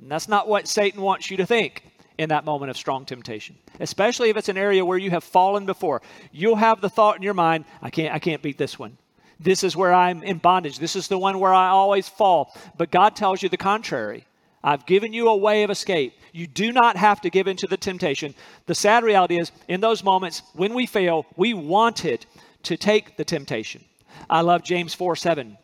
And 0.00 0.10
that's 0.10 0.28
not 0.28 0.48
what 0.48 0.68
Satan 0.68 1.02
wants 1.02 1.30
you 1.30 1.36
to 1.36 1.46
think 1.46 1.82
in 2.18 2.28
that 2.28 2.44
moment 2.44 2.70
of 2.70 2.76
strong 2.76 3.04
temptation, 3.04 3.56
especially 3.80 4.30
if 4.30 4.36
it's 4.36 4.48
an 4.48 4.56
area 4.56 4.84
where 4.84 4.98
you 4.98 5.10
have 5.10 5.24
fallen 5.24 5.66
before. 5.66 6.02
You'll 6.32 6.56
have 6.56 6.80
the 6.80 6.88
thought 6.88 7.16
in 7.16 7.22
your 7.22 7.34
mind, 7.34 7.64
I 7.82 7.90
can't, 7.90 8.14
I 8.14 8.18
can't 8.18 8.42
beat 8.42 8.58
this 8.58 8.78
one. 8.78 8.96
This 9.40 9.64
is 9.64 9.76
where 9.76 9.92
I'm 9.92 10.22
in 10.22 10.38
bondage. 10.38 10.78
This 10.78 10.96
is 10.96 11.08
the 11.08 11.18
one 11.18 11.40
where 11.40 11.52
I 11.52 11.68
always 11.68 12.08
fall. 12.08 12.54
But 12.78 12.90
God 12.92 13.16
tells 13.16 13.42
you 13.42 13.48
the 13.48 13.56
contrary. 13.56 14.26
I've 14.62 14.86
given 14.86 15.12
you 15.12 15.28
a 15.28 15.36
way 15.36 15.62
of 15.64 15.70
escape. 15.70 16.14
You 16.32 16.46
do 16.46 16.72
not 16.72 16.96
have 16.96 17.20
to 17.22 17.30
give 17.30 17.46
in 17.46 17.56
to 17.58 17.66
the 17.66 17.76
temptation. 17.76 18.34
The 18.66 18.74
sad 18.74 19.04
reality 19.04 19.38
is, 19.38 19.52
in 19.68 19.80
those 19.80 20.02
moments 20.02 20.42
when 20.54 20.72
we 20.72 20.86
fail, 20.86 21.26
we 21.36 21.52
wanted 21.52 22.24
to 22.62 22.76
take 22.76 23.16
the 23.16 23.24
temptation. 23.24 23.84
I 24.30 24.40
love 24.40 24.62
James 24.62 24.94
4 24.94 25.16
7. 25.16 25.58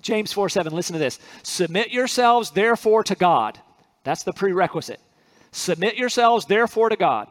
James 0.00 0.32
4 0.32 0.48
7, 0.48 0.72
listen 0.72 0.92
to 0.92 1.00
this. 1.00 1.18
Submit 1.42 1.90
yourselves, 1.90 2.50
therefore, 2.50 3.02
to 3.04 3.16
God. 3.16 3.58
That's 4.04 4.22
the 4.22 4.32
prerequisite. 4.32 5.00
Submit 5.58 5.96
yourselves, 5.96 6.46
therefore, 6.46 6.88
to 6.88 6.96
God. 6.96 7.28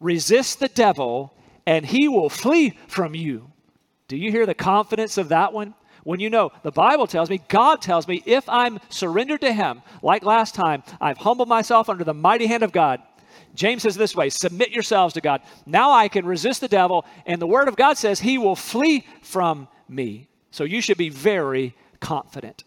Resist 0.00 0.60
the 0.60 0.68
devil, 0.68 1.34
and 1.66 1.84
he 1.84 2.08
will 2.08 2.30
flee 2.30 2.78
from 2.86 3.14
you. 3.14 3.50
Do 4.08 4.16
you 4.16 4.30
hear 4.30 4.46
the 4.46 4.54
confidence 4.54 5.18
of 5.18 5.30
that 5.30 5.52
one? 5.52 5.74
When 6.04 6.20
you 6.20 6.28
know, 6.28 6.52
the 6.62 6.70
Bible 6.70 7.06
tells 7.06 7.30
me, 7.30 7.40
God 7.48 7.80
tells 7.80 8.06
me, 8.06 8.22
if 8.26 8.48
I'm 8.48 8.78
surrendered 8.90 9.40
to 9.40 9.52
Him, 9.52 9.82
like 10.02 10.22
last 10.22 10.54
time, 10.54 10.82
I've 11.00 11.16
humbled 11.16 11.48
myself 11.48 11.88
under 11.88 12.04
the 12.04 12.14
mighty 12.14 12.46
hand 12.46 12.62
of 12.62 12.72
God. 12.72 13.02
James 13.54 13.82
says 13.82 13.94
this 13.94 14.14
way 14.14 14.28
submit 14.28 14.70
yourselves 14.70 15.14
to 15.14 15.20
God. 15.20 15.40
Now 15.64 15.92
I 15.92 16.08
can 16.08 16.26
resist 16.26 16.60
the 16.60 16.68
devil, 16.68 17.06
and 17.24 17.40
the 17.40 17.46
Word 17.46 17.68
of 17.68 17.76
God 17.76 17.96
says 17.96 18.20
he 18.20 18.36
will 18.36 18.56
flee 18.56 19.06
from 19.22 19.66
me. 19.88 20.28
So 20.50 20.64
you 20.64 20.80
should 20.80 20.98
be 20.98 21.08
very 21.08 21.74
confident. 22.00 22.64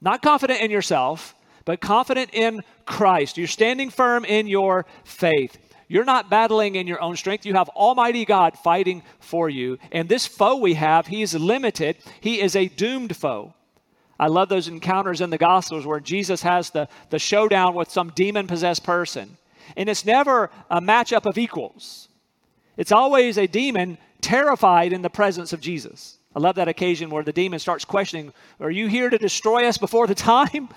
Not 0.00 0.22
confident 0.22 0.60
in 0.60 0.70
yourself, 0.70 1.34
but 1.66 1.82
confident 1.82 2.30
in 2.32 2.62
Christ. 2.86 3.36
You're 3.36 3.48
standing 3.48 3.90
firm 3.90 4.24
in 4.24 4.46
your 4.46 4.86
faith. 5.04 5.58
You're 5.88 6.04
not 6.04 6.30
battling 6.30 6.76
in 6.76 6.86
your 6.86 7.02
own 7.02 7.16
strength. 7.16 7.44
You 7.44 7.54
have 7.54 7.68
Almighty 7.70 8.24
God 8.24 8.58
fighting 8.58 9.02
for 9.20 9.50
you. 9.50 9.78
And 9.92 10.08
this 10.08 10.26
foe 10.26 10.56
we 10.56 10.74
have, 10.74 11.06
he 11.06 11.20
is 11.20 11.34
limited. 11.34 11.96
He 12.20 12.40
is 12.40 12.56
a 12.56 12.68
doomed 12.68 13.14
foe. 13.16 13.52
I 14.18 14.28
love 14.28 14.48
those 14.48 14.68
encounters 14.68 15.20
in 15.20 15.30
the 15.30 15.38
Gospels 15.38 15.84
where 15.84 16.00
Jesus 16.00 16.42
has 16.42 16.70
the, 16.70 16.88
the 17.10 17.18
showdown 17.18 17.74
with 17.74 17.90
some 17.90 18.10
demon 18.14 18.46
possessed 18.46 18.82
person. 18.82 19.36
And 19.76 19.88
it's 19.88 20.06
never 20.06 20.50
a 20.70 20.80
matchup 20.80 21.26
of 21.26 21.36
equals, 21.36 22.08
it's 22.76 22.92
always 22.92 23.36
a 23.36 23.46
demon 23.46 23.98
terrified 24.20 24.92
in 24.92 25.02
the 25.02 25.10
presence 25.10 25.52
of 25.52 25.60
Jesus. 25.60 26.18
I 26.34 26.38
love 26.38 26.56
that 26.56 26.68
occasion 26.68 27.08
where 27.10 27.22
the 27.22 27.32
demon 27.32 27.58
starts 27.58 27.84
questioning 27.84 28.32
Are 28.60 28.70
you 28.70 28.88
here 28.88 29.08
to 29.08 29.18
destroy 29.18 29.66
us 29.66 29.78
before 29.78 30.06
the 30.06 30.14
time? 30.14 30.68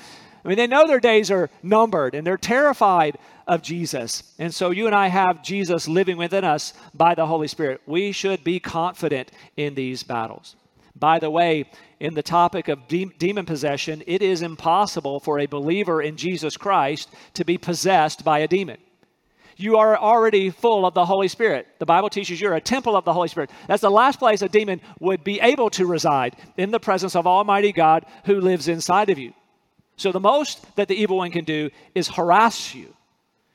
I 0.43 0.47
mean, 0.47 0.57
they 0.57 0.67
know 0.67 0.87
their 0.87 0.99
days 0.99 1.29
are 1.31 1.49
numbered 1.61 2.15
and 2.15 2.25
they're 2.25 2.37
terrified 2.37 3.17
of 3.47 3.61
Jesus. 3.61 4.23
And 4.39 4.53
so 4.53 4.69
you 4.69 4.85
and 4.85 4.95
I 4.95 5.07
have 5.07 5.43
Jesus 5.43 5.87
living 5.87 6.17
within 6.17 6.43
us 6.43 6.73
by 6.93 7.15
the 7.15 7.25
Holy 7.25 7.47
Spirit. 7.47 7.81
We 7.85 8.11
should 8.11 8.43
be 8.43 8.59
confident 8.59 9.31
in 9.57 9.75
these 9.75 10.03
battles. 10.03 10.55
By 10.95 11.19
the 11.19 11.29
way, 11.29 11.65
in 11.99 12.13
the 12.13 12.23
topic 12.23 12.67
of 12.67 12.87
de- 12.87 13.11
demon 13.17 13.45
possession, 13.45 14.03
it 14.05 14.21
is 14.21 14.41
impossible 14.41 15.19
for 15.19 15.39
a 15.39 15.45
believer 15.45 16.01
in 16.01 16.17
Jesus 16.17 16.57
Christ 16.57 17.09
to 17.33 17.45
be 17.45 17.57
possessed 17.57 18.23
by 18.23 18.39
a 18.39 18.47
demon. 18.47 18.77
You 19.57 19.75
are 19.75 19.97
already 19.97 20.51
full 20.51 20.85
of 20.85 20.93
the 20.93 21.05
Holy 21.05 21.27
Spirit. 21.27 21.67
The 21.79 21.85
Bible 21.85 22.09
teaches 22.09 22.39
you're 22.39 22.55
a 22.55 22.61
temple 22.61 22.95
of 22.95 23.03
the 23.03 23.11
Holy 23.11 23.27
Spirit. 23.27 23.51
That's 23.67 23.81
the 23.81 23.91
last 23.91 24.17
place 24.17 24.41
a 24.41 24.47
demon 24.47 24.79
would 25.01 25.23
be 25.23 25.41
able 25.41 25.69
to 25.71 25.85
reside 25.85 26.37
in 26.55 26.71
the 26.71 26.79
presence 26.79 27.13
of 27.13 27.27
Almighty 27.27 27.73
God 27.73 28.05
who 28.23 28.39
lives 28.39 28.69
inside 28.69 29.09
of 29.09 29.19
you. 29.19 29.33
So, 29.99 30.13
the 30.13 30.19
most 30.21 30.63
that 30.77 30.87
the 30.87 30.95
evil 30.95 31.17
one 31.17 31.29
can 31.29 31.43
do 31.43 31.69
is 31.93 32.07
harass 32.07 32.73
you. 32.73 32.95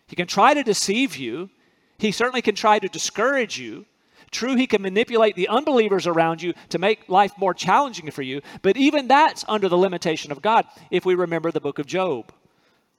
He 0.06 0.14
can 0.14 0.26
try 0.26 0.52
to 0.52 0.62
deceive 0.62 1.16
you. 1.16 1.48
He 1.96 2.12
certainly 2.12 2.42
can 2.42 2.54
try 2.54 2.78
to 2.78 2.86
discourage 2.86 3.58
you. 3.58 3.86
True, 4.30 4.54
he 4.54 4.66
can 4.66 4.82
manipulate 4.82 5.36
the 5.36 5.48
unbelievers 5.48 6.06
around 6.06 6.42
you 6.42 6.52
to 6.68 6.78
make 6.78 7.08
life 7.08 7.32
more 7.38 7.54
challenging 7.54 8.10
for 8.10 8.20
you, 8.20 8.42
but 8.60 8.76
even 8.76 9.08
that's 9.08 9.44
under 9.48 9.70
the 9.70 9.78
limitation 9.78 10.32
of 10.32 10.42
God 10.42 10.66
if 10.90 11.06
we 11.06 11.14
remember 11.14 11.50
the 11.50 11.60
book 11.62 11.78
of 11.78 11.86
Job. 11.86 12.30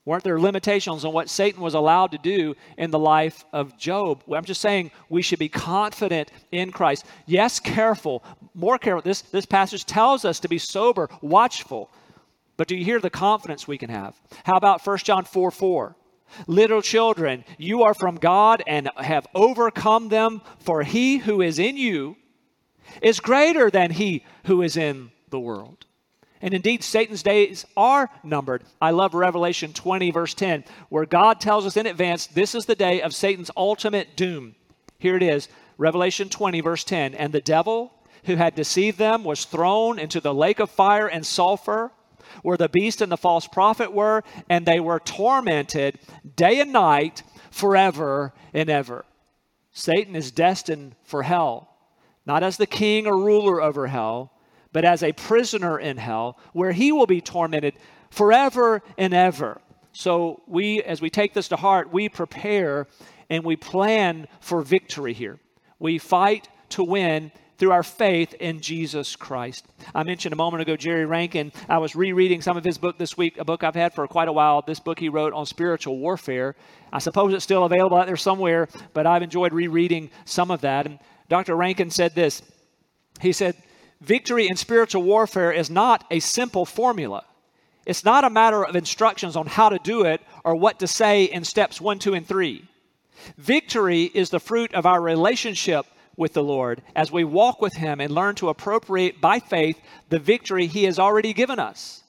Weren't 0.06 0.24
there 0.24 0.40
limitations 0.40 1.06
on 1.06 1.14
what 1.14 1.30
Satan 1.30 1.62
was 1.62 1.76
allowed 1.76 2.12
to 2.12 2.18
do 2.18 2.56
in 2.80 2.90
the 2.90 2.98
life 2.98 3.46
of 3.54 3.78
Job? 3.78 4.24
I'm 4.32 4.46
just 4.46 4.62
saying 4.62 4.90
we 5.10 5.22
should 5.22 5.40
be 5.40 5.50
confident 5.50 6.32
in 6.52 6.72
Christ. 6.72 7.06
Yes, 7.28 7.60
careful, 7.60 8.24
more 8.56 8.80
careful. 8.80 9.04
This, 9.04 9.22
this 9.22 9.46
passage 9.46 9.86
tells 9.86 10.26
us 10.26 10.40
to 10.40 10.48
be 10.48 10.58
sober, 10.58 11.10
watchful. 11.22 11.92
But 12.58 12.68
do 12.68 12.76
you 12.76 12.86
hear 12.86 13.00
the 13.00 13.10
confidence 13.10 13.68
we 13.68 13.78
can 13.78 13.90
have? 13.90 14.16
How 14.44 14.56
about 14.56 14.86
1 14.86 14.98
John 15.00 15.26
4 15.26 15.52
4? 15.52 15.96
Little 16.48 16.82
children, 16.82 17.44
you 17.58 17.84
are 17.84 17.94
from 17.94 18.16
God 18.16 18.64
and 18.66 18.90
have 18.98 19.28
overcome 19.36 20.10
them, 20.10 20.42
for 20.60 20.84
he 20.84 21.18
who 21.18 21.42
is 21.42 21.60
in 21.60 21.78
you 21.78 22.18
is 23.02 23.20
greater 23.20 23.70
than 23.70 23.92
he 23.92 24.24
who 24.46 24.62
is 24.62 24.76
in 24.76 25.12
the 25.30 25.40
world. 25.40 25.86
And 26.42 26.54
indeed, 26.54 26.84
Satan's 26.84 27.24
days 27.24 27.66
are 27.76 28.10
numbered. 28.24 28.64
I 28.82 28.92
love 28.92 29.14
Revelation 29.14 29.74
20, 29.74 30.12
verse 30.12 30.34
10, 30.34 30.64
where 30.90 31.06
God 31.06 31.40
tells 31.40 31.66
us 31.66 31.78
in 31.78 31.88
advance 31.88 32.28
this 32.28 32.54
is 32.54 32.66
the 32.66 32.76
day 32.76 33.02
of 33.02 33.16
Satan's 33.16 33.52
ultimate 33.56 34.16
doom. 34.16 34.56
Here 35.00 35.16
it 35.16 35.24
is 35.24 35.48
Revelation 35.78 36.30
20, 36.30 36.62
verse 36.62 36.84
10. 36.84 37.16
And 37.16 37.34
the 37.34 37.42
devil 37.42 37.94
who 38.26 38.36
had 38.36 38.56
deceived 38.56 38.98
them 38.98 39.24
was 39.24 39.46
thrown 39.46 39.98
into 39.98 40.20
the 40.20 40.34
lake 40.34 40.60
of 40.60 40.70
fire 40.70 41.08
and 41.08 41.26
sulfur 41.26 41.92
where 42.42 42.58
the 42.58 42.70
beast 42.70 43.02
and 43.02 43.12
the 43.12 43.18
false 43.18 43.48
prophet 43.48 43.92
were, 43.92 44.24
and 44.50 44.66
they 44.66 44.80
were 44.80 45.00
tormented 45.00 46.00
day 46.36 46.60
and 46.60 46.74
night 46.74 47.24
forever 47.52 48.34
and 48.54 48.70
ever. 48.70 49.06
Satan 49.72 50.16
is 50.16 50.32
destined 50.32 50.96
for 51.04 51.24
hell, 51.24 51.70
not 52.26 52.44
as 52.44 52.58
the 52.58 52.68
king 52.68 53.08
or 53.08 53.18
ruler 53.18 53.62
over 53.62 53.88
hell, 53.88 54.32
but 54.72 54.86
as 54.86 55.04
a 55.04 55.14
prisoner 55.14 55.80
in 55.80 55.98
hell, 55.98 56.38
where 56.54 56.72
he 56.72 56.92
will 56.92 57.06
be 57.06 57.22
tormented 57.22 57.74
forever 58.10 58.82
and 58.98 59.14
ever. 59.14 59.62
So, 59.94 60.42
we, 60.48 60.84
as 60.84 61.02
we 61.02 61.10
take 61.10 61.34
this 61.34 61.48
to 61.50 61.56
heart, 61.56 61.94
we 61.94 62.10
prepare 62.10 62.88
and 63.30 63.44
we 63.44 63.56
plan 63.56 64.28
for 64.42 64.62
victory 64.62 65.14
here. 65.14 65.40
We 65.80 65.98
fight 65.98 66.50
to 66.70 66.84
win 66.84 67.32
through 67.58 67.72
our 67.72 67.84
faith 67.84 68.34
in 68.36 68.60
Jesus 68.60 69.16
Christ. 69.16 69.66
I 69.94 70.04
mentioned 70.04 70.34
a 70.34 70.38
moment 70.38 70.62
ago 70.62 70.76
Jerry 70.76 71.06
Rankin. 71.06 71.52
I 71.70 71.78
was 71.78 71.96
rereading 71.96 72.42
some 72.42 72.58
of 72.58 72.64
his 72.64 72.78
book 72.78 72.98
this 72.98 73.18
week, 73.18 73.38
a 73.38 73.46
book 73.46 73.64
I've 73.64 73.76
had 73.76 73.94
for 73.94 74.08
quite 74.08 74.28
a 74.28 74.34
while. 74.34 74.62
This 74.62 74.80
book 74.80 75.00
he 75.00 75.10
wrote 75.10 75.34
on 75.34 75.46
spiritual 75.46 75.98
warfare. 75.98 76.56
I 76.92 77.00
suppose 77.00 77.34
it's 77.34 77.44
still 77.44 77.64
available 77.64 77.98
out 77.98 78.08
there 78.08 78.18
somewhere, 78.18 78.68
but 78.94 79.08
I've 79.08 79.24
enjoyed 79.24 79.54
rereading 79.54 80.10
some 80.26 80.52
of 80.52 80.62
that. 80.62 80.86
And 80.86 81.00
Dr. 81.30 81.56
Rankin 81.56 81.90
said 81.90 82.14
this 82.16 82.42
He 83.22 83.32
said, 83.32 83.56
Victory 84.02 84.48
in 84.48 84.58
spiritual 84.58 85.04
warfare 85.04 85.52
is 85.52 85.70
not 85.70 86.06
a 86.12 86.20
simple 86.20 86.66
formula. 86.66 87.24
It's 87.86 88.04
not 88.04 88.24
a 88.24 88.30
matter 88.30 88.66
of 88.66 88.76
instructions 88.76 89.36
on 89.36 89.46
how 89.46 89.70
to 89.70 89.80
do 89.80 90.04
it 90.04 90.22
or 90.44 90.56
what 90.56 90.80
to 90.80 90.88
say 90.88 91.26
in 91.26 91.44
steps 91.44 91.80
one, 91.80 92.00
two, 92.00 92.16
and 92.16 92.28
three. 92.28 92.68
Victory 93.38 94.04
is 94.04 94.30
the 94.30 94.40
fruit 94.40 94.74
of 94.74 94.86
our 94.86 95.02
relationship 95.02 95.86
with 96.18 96.34
the 96.34 96.44
Lord 96.44 96.82
as 96.96 97.12
we 97.12 97.24
walk 97.24 97.62
with 97.62 97.74
Him 97.74 98.00
and 98.00 98.14
learn 98.14 98.36
to 98.36 98.50
appropriate 98.50 99.22
by 99.22 99.40
faith 99.40 99.80
the 100.10 100.20
victory 100.20 100.68
He 100.68 100.84
has 100.86 101.00
already 101.00 101.34
given 101.34 101.60
us. 101.60 102.04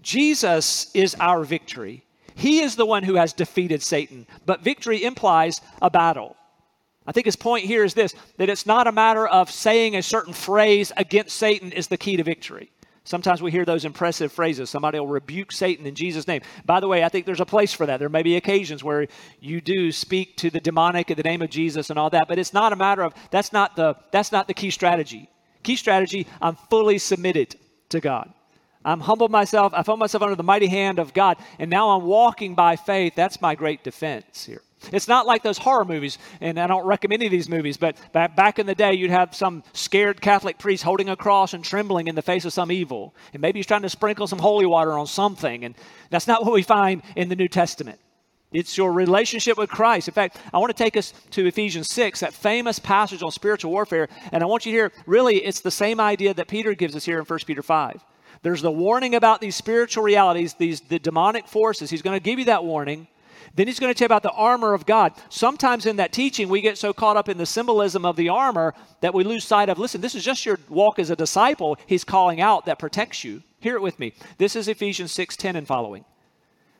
Jesus 0.00 0.90
is 0.94 1.14
our 1.20 1.44
victory. 1.44 2.04
He 2.34 2.60
is 2.60 2.76
the 2.76 2.86
one 2.86 3.04
who 3.04 3.14
has 3.14 3.32
defeated 3.32 3.82
Satan, 3.82 4.26
but 4.46 4.62
victory 4.62 5.04
implies 5.04 5.60
a 5.80 5.90
battle. 5.90 6.36
I 7.06 7.12
think 7.12 7.26
his 7.26 7.36
point 7.36 7.64
here 7.64 7.84
is 7.84 7.94
this 7.94 8.14
that 8.36 8.48
it's 8.48 8.66
not 8.66 8.86
a 8.86 8.92
matter 8.92 9.26
of 9.26 9.50
saying 9.50 9.96
a 9.96 10.02
certain 10.02 10.32
phrase 10.32 10.92
against 10.96 11.36
Satan 11.36 11.72
is 11.72 11.88
the 11.88 11.96
key 11.96 12.16
to 12.16 12.22
victory. 12.22 12.70
Sometimes 13.04 13.42
we 13.42 13.50
hear 13.50 13.64
those 13.64 13.84
impressive 13.84 14.30
phrases. 14.30 14.70
Somebody 14.70 15.00
will 15.00 15.08
rebuke 15.08 15.50
Satan 15.50 15.86
in 15.86 15.94
Jesus' 15.94 16.28
name. 16.28 16.42
By 16.64 16.78
the 16.78 16.86
way, 16.86 17.02
I 17.02 17.08
think 17.08 17.26
there's 17.26 17.40
a 17.40 17.46
place 17.46 17.72
for 17.72 17.84
that. 17.86 17.98
There 17.98 18.08
may 18.08 18.22
be 18.22 18.36
occasions 18.36 18.84
where 18.84 19.08
you 19.40 19.60
do 19.60 19.90
speak 19.90 20.36
to 20.36 20.50
the 20.50 20.60
demonic 20.60 21.10
in 21.10 21.16
the 21.16 21.24
name 21.24 21.42
of 21.42 21.50
Jesus 21.50 21.90
and 21.90 21.98
all 21.98 22.10
that, 22.10 22.28
but 22.28 22.38
it's 22.38 22.52
not 22.52 22.72
a 22.72 22.76
matter 22.76 23.02
of 23.02 23.12
that's 23.30 23.52
not 23.52 23.74
the 23.74 23.96
that's 24.12 24.30
not 24.30 24.46
the 24.46 24.54
key 24.54 24.70
strategy. 24.70 25.28
Key 25.64 25.76
strategy, 25.76 26.26
I'm 26.40 26.56
fully 26.70 26.98
submitted 26.98 27.56
to 27.88 28.00
God. 28.00 28.32
I'm 28.84 29.00
humbled 29.00 29.30
myself, 29.30 29.72
I 29.74 29.82
found 29.82 30.00
myself 30.00 30.22
under 30.22 30.34
the 30.34 30.42
mighty 30.42 30.66
hand 30.66 30.98
of 30.98 31.14
God, 31.14 31.38
and 31.58 31.70
now 31.70 31.90
I'm 31.90 32.04
walking 32.04 32.54
by 32.54 32.74
faith. 32.76 33.14
That's 33.14 33.40
my 33.40 33.54
great 33.54 33.84
defense 33.84 34.44
here. 34.44 34.62
It's 34.92 35.08
not 35.08 35.26
like 35.26 35.42
those 35.42 35.58
horror 35.58 35.84
movies, 35.84 36.18
and 36.40 36.58
I 36.58 36.66
don't 36.66 36.84
recommend 36.84 37.22
any 37.22 37.26
of 37.26 37.32
these 37.32 37.48
movies, 37.48 37.76
but 37.76 37.96
back 38.12 38.58
in 38.58 38.66
the 38.66 38.74
day, 38.74 38.94
you'd 38.94 39.10
have 39.10 39.34
some 39.34 39.62
scared 39.72 40.20
Catholic 40.20 40.58
priest 40.58 40.82
holding 40.82 41.08
a 41.08 41.16
cross 41.16 41.54
and 41.54 41.64
trembling 41.64 42.08
in 42.08 42.14
the 42.14 42.22
face 42.22 42.44
of 42.44 42.52
some 42.52 42.72
evil. 42.72 43.14
And 43.32 43.40
maybe 43.40 43.58
he's 43.58 43.66
trying 43.66 43.82
to 43.82 43.88
sprinkle 43.88 44.26
some 44.26 44.38
holy 44.38 44.66
water 44.66 44.92
on 44.92 45.06
something. 45.06 45.64
And 45.64 45.74
that's 46.10 46.26
not 46.26 46.44
what 46.44 46.52
we 46.52 46.62
find 46.62 47.02
in 47.16 47.28
the 47.28 47.36
New 47.36 47.48
Testament. 47.48 47.98
It's 48.52 48.76
your 48.76 48.92
relationship 48.92 49.56
with 49.56 49.70
Christ. 49.70 50.08
In 50.08 50.14
fact, 50.14 50.36
I 50.52 50.58
want 50.58 50.76
to 50.76 50.82
take 50.84 50.96
us 50.96 51.14
to 51.30 51.46
Ephesians 51.46 51.88
6, 51.90 52.20
that 52.20 52.34
famous 52.34 52.78
passage 52.78 53.22
on 53.22 53.30
spiritual 53.30 53.70
warfare. 53.70 54.08
And 54.30 54.42
I 54.42 54.46
want 54.46 54.66
you 54.66 54.72
to 54.72 54.76
hear 54.76 54.92
really, 55.06 55.36
it's 55.36 55.60
the 55.60 55.70
same 55.70 56.00
idea 56.00 56.34
that 56.34 56.48
Peter 56.48 56.74
gives 56.74 56.94
us 56.94 57.04
here 57.04 57.18
in 57.18 57.24
1 57.24 57.38
Peter 57.46 57.62
5. 57.62 58.04
There's 58.42 58.60
the 58.60 58.70
warning 58.70 59.14
about 59.14 59.40
these 59.40 59.56
spiritual 59.56 60.02
realities, 60.02 60.54
these 60.54 60.80
the 60.80 60.98
demonic 60.98 61.46
forces. 61.46 61.90
He's 61.90 62.02
going 62.02 62.18
to 62.18 62.22
give 62.22 62.38
you 62.38 62.46
that 62.46 62.64
warning. 62.64 63.06
Then 63.54 63.66
he's 63.66 63.78
going 63.78 63.92
to 63.92 63.98
tell 63.98 64.06
you 64.06 64.14
about 64.14 64.22
the 64.22 64.30
armor 64.30 64.72
of 64.72 64.86
God. 64.86 65.12
Sometimes 65.28 65.84
in 65.84 65.96
that 65.96 66.12
teaching, 66.12 66.48
we 66.48 66.60
get 66.60 66.78
so 66.78 66.92
caught 66.92 67.16
up 67.16 67.28
in 67.28 67.38
the 67.38 67.46
symbolism 67.46 68.04
of 68.04 68.16
the 68.16 68.30
armor 68.30 68.74
that 69.00 69.12
we 69.12 69.24
lose 69.24 69.44
sight 69.44 69.68
of 69.68 69.78
listen, 69.78 70.00
this 70.00 70.14
is 70.14 70.24
just 70.24 70.46
your 70.46 70.58
walk 70.68 70.98
as 70.98 71.10
a 71.10 71.16
disciple. 71.16 71.76
He's 71.86 72.04
calling 72.04 72.40
out 72.40 72.66
that 72.66 72.78
protects 72.78 73.24
you. 73.24 73.42
Hear 73.60 73.76
it 73.76 73.82
with 73.82 73.98
me. 73.98 74.14
This 74.38 74.56
is 74.56 74.68
Ephesians 74.68 75.12
6 75.12 75.36
10 75.36 75.56
and 75.56 75.66
following. 75.66 76.04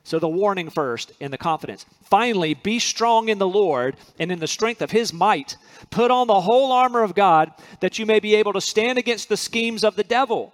So 0.05 0.19
the 0.19 0.27
warning 0.27 0.69
first 0.69 1.13
and 1.21 1.31
the 1.31 1.37
confidence. 1.37 1.85
Finally, 2.03 2.55
be 2.55 2.77
strong 2.79 3.29
in 3.29 3.37
the 3.37 3.47
Lord 3.47 3.95
and 4.19 4.31
in 4.31 4.39
the 4.39 4.47
strength 4.47 4.81
of 4.81 4.91
his 4.91 5.13
might. 5.13 5.55
Put 5.91 6.11
on 6.11 6.27
the 6.27 6.41
whole 6.41 6.73
armor 6.73 7.03
of 7.03 7.15
God 7.15 7.51
that 7.79 7.97
you 7.99 8.05
may 8.05 8.19
be 8.19 8.35
able 8.35 8.51
to 8.53 8.61
stand 8.61 8.97
against 8.97 9.29
the 9.29 9.37
schemes 9.37 9.83
of 9.83 9.95
the 9.95 10.03
devil. 10.03 10.53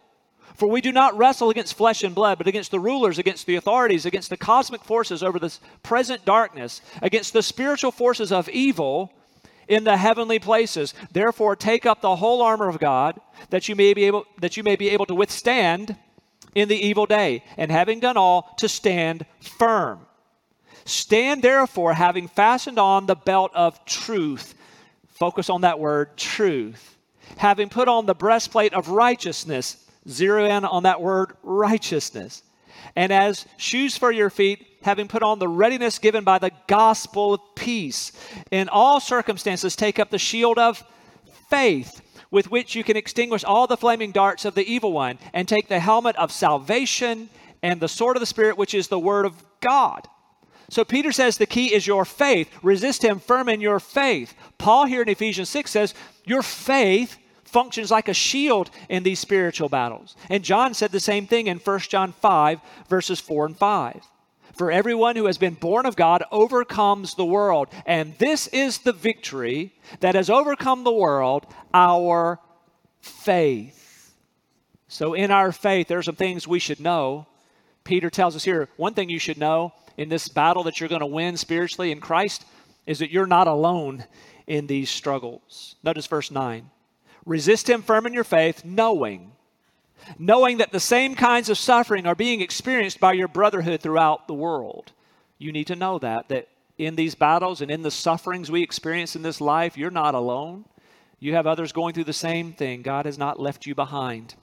For 0.60 0.68
we 0.68 0.82
do 0.82 0.92
not 0.92 1.18
wrestle 1.18 1.50
against 1.50 1.76
flesh 1.76 2.04
and 2.04 2.14
blood, 2.14 2.38
but 2.38 2.48
against 2.48 2.70
the 2.70 2.82
rulers, 2.82 3.18
against 3.18 3.46
the 3.46 3.56
authorities, 3.56 4.06
against 4.06 4.30
the 4.30 4.36
cosmic 4.36 4.84
forces 4.84 5.24
over 5.24 5.40
this 5.40 5.62
present 5.84 6.26
darkness, 6.26 6.82
against 7.02 7.32
the 7.32 7.42
spiritual 7.42 7.92
forces 7.92 8.30
of 8.30 8.50
evil 8.50 9.14
in 9.70 9.86
the 9.86 9.96
heavenly 9.96 10.38
places. 10.38 10.94
Therefore, 11.14 11.56
take 11.56 11.86
up 11.86 12.02
the 12.02 12.18
whole 12.18 12.42
armor 12.42 12.68
of 12.68 12.78
God, 12.78 13.22
that 13.52 13.70
you 13.70 13.76
may 13.78 13.94
be 13.94 14.04
able, 14.04 14.26
that 14.42 14.58
you 14.58 14.64
may 14.64 14.76
be 14.76 14.90
able 14.90 15.06
to 15.06 15.16
withstand 15.16 15.96
in 16.54 16.68
the 16.68 16.76
evil 16.76 17.06
day, 17.06 17.42
and 17.56 17.72
having 17.72 18.02
done 18.02 18.18
all, 18.18 18.54
to 18.58 18.68
stand 18.68 19.26
firm. 19.40 20.06
Stand 20.84 21.42
therefore, 21.42 21.94
having 21.94 22.28
fastened 22.28 22.80
on 22.80 23.06
the 23.06 23.16
belt 23.16 23.52
of 23.56 23.86
truth. 23.86 24.56
Focus 25.08 25.50
on 25.50 25.62
that 25.62 25.80
word, 25.80 26.18
truth. 26.18 26.98
Having 27.38 27.70
put 27.70 27.88
on 27.88 28.08
the 28.08 28.14
breastplate 28.14 28.74
of 28.74 28.90
righteousness 28.90 29.86
Zero 30.08 30.46
in 30.46 30.66
on 30.66 30.84
that 30.84 31.02
word 31.02 31.34
righteousness. 31.44 32.44
And 32.96 33.12
as 33.12 33.46
shoes 33.58 33.98
for 33.98 34.12
your 34.12 34.30
feet, 34.30 34.66
having 34.82 35.08
put 35.08 35.24
on 35.24 35.40
the 35.40 35.48
readiness 35.48 36.00
given 36.00 36.24
by 36.24 36.40
the 36.40 36.52
gospel 36.68 37.34
of 37.34 37.42
peace. 37.56 38.12
In 38.52 38.70
all 38.70 39.00
circumstances, 39.00 39.76
take 39.76 40.00
up 40.00 40.10
the 40.10 40.18
shield 40.18 40.58
of 40.58 40.84
faith 41.50 42.02
with 42.32 42.52
which 42.52 42.76
you 42.76 42.84
can 42.84 42.98
extinguish 42.98 43.44
all 43.44 43.68
the 43.68 43.78
flaming 43.78 44.12
darts 44.12 44.46
of 44.46 44.56
the 44.56 44.72
evil 44.72 44.94
one, 44.94 45.18
and 45.34 45.48
take 45.48 45.68
the 45.68 45.80
helmet 45.80 46.16
of 46.16 46.32
salvation 46.32 47.30
and 47.64 47.80
the 47.80 47.88
sword 47.88 48.16
of 48.16 48.22
the 48.22 48.26
Spirit, 48.26 48.58
which 48.58 48.74
is 48.74 48.88
the 48.88 49.00
word 49.00 49.26
of 49.26 49.44
God. 49.62 50.08
So 50.70 50.86
Peter 50.86 51.12
says 51.12 51.38
the 51.38 51.48
key 51.48 51.74
is 51.74 51.88
your 51.88 52.06
faith. 52.06 52.48
Resist 52.62 53.04
him 53.04 53.20
firm 53.20 53.50
in 53.50 53.60
your 53.60 53.80
faith. 53.80 54.36
Paul 54.60 54.86
here 54.86 55.02
in 55.02 55.10
Ephesians 55.10 55.50
6 55.50 55.72
says, 55.72 55.96
Your 56.26 56.44
faith 56.44 57.18
functions 57.50 57.92
like 57.92 58.08
a 58.08 58.14
shield 58.14 58.70
in 58.88 59.04
these 59.04 59.20
spiritual 59.20 59.70
battles. 59.70 60.16
And 60.30 60.44
John 60.44 60.74
said 60.74 60.92
the 60.92 61.00
same 61.00 61.28
thing 61.28 61.48
in 61.48 61.58
1 61.58 61.80
John 61.82 62.14
5, 62.14 62.60
verses 62.88 63.20
4 63.20 63.48
and 63.48 63.58
5. 63.58 64.02
For 64.54 64.72
everyone 64.72 65.16
who 65.16 65.26
has 65.26 65.38
been 65.38 65.54
born 65.54 65.86
of 65.86 65.96
God 65.96 66.24
overcomes 66.32 67.16
the 67.16 67.26
world. 67.26 67.70
And 67.86 68.18
this 68.18 68.48
is 68.48 68.80
the 68.80 68.94
victory 68.94 69.74
that 70.02 70.16
has 70.16 70.30
overcome 70.30 70.84
the 70.84 70.92
world, 70.92 71.46
our 71.74 72.40
faith. 73.02 74.14
So, 74.88 75.14
in 75.14 75.32
our 75.32 75.52
faith, 75.52 75.88
there 75.88 76.00
are 76.00 76.04
some 76.04 76.16
things 76.16 76.48
we 76.48 76.60
should 76.60 76.80
know. 76.80 77.28
Peter 77.84 78.10
tells 78.10 78.36
us 78.36 78.44
here 78.44 78.70
one 78.76 78.94
thing 78.94 79.10
you 79.10 79.20
should 79.20 79.38
know 79.38 79.74
in 79.98 80.10
this 80.10 80.28
battle 80.28 80.64
that 80.64 80.80
you're 80.80 80.90
going 80.90 81.00
to 81.00 81.06
win 81.06 81.38
spiritually 81.38 81.92
in 81.92 82.02
Christ 82.02 82.46
is 82.86 83.00
that 83.00 83.12
you're 83.12 83.28
not 83.28 83.48
alone 83.48 84.04
in 84.48 84.68
these 84.68 84.90
struggles. 84.90 85.76
Notice 85.84 86.08
verse 86.08 86.32
9. 86.32 86.70
Resist 87.30 87.70
him 87.70 87.84
firm 87.84 88.08
in 88.08 88.14
your 88.14 88.24
faith, 88.24 88.66
knowing, 88.66 89.34
knowing 90.18 90.58
that 90.58 90.72
the 90.72 90.80
same 90.80 91.14
kinds 91.14 91.48
of 91.48 91.60
suffering 91.60 92.08
are 92.08 92.16
being 92.16 92.42
experienced 92.42 93.00
by 93.00 93.14
your 93.14 93.28
brotherhood 93.28 93.82
throughout 93.82 94.28
the 94.28 94.34
world. 94.34 94.94
You 95.38 95.52
need 95.52 95.68
to 95.68 95.76
know 95.76 96.00
that, 96.00 96.28
that 96.30 96.48
in 96.80 96.96
these 96.96 97.14
battles 97.14 97.62
and 97.62 97.70
in 97.70 97.84
the 97.84 97.92
sufferings 97.92 98.50
we 98.50 98.64
experience 98.64 99.16
in 99.16 99.22
this 99.22 99.40
life, 99.40 99.78
you're 99.78 99.92
not 99.92 100.16
alone. 100.16 100.66
You 101.20 101.36
have 101.36 101.46
others 101.46 101.72
going 101.72 101.94
through 101.94 102.06
the 102.06 102.14
same 102.14 102.52
thing. 102.52 102.82
God 102.82 103.06
has 103.06 103.20
not 103.20 103.40
left 103.40 103.68
you 103.68 103.76
behind. 103.76 104.34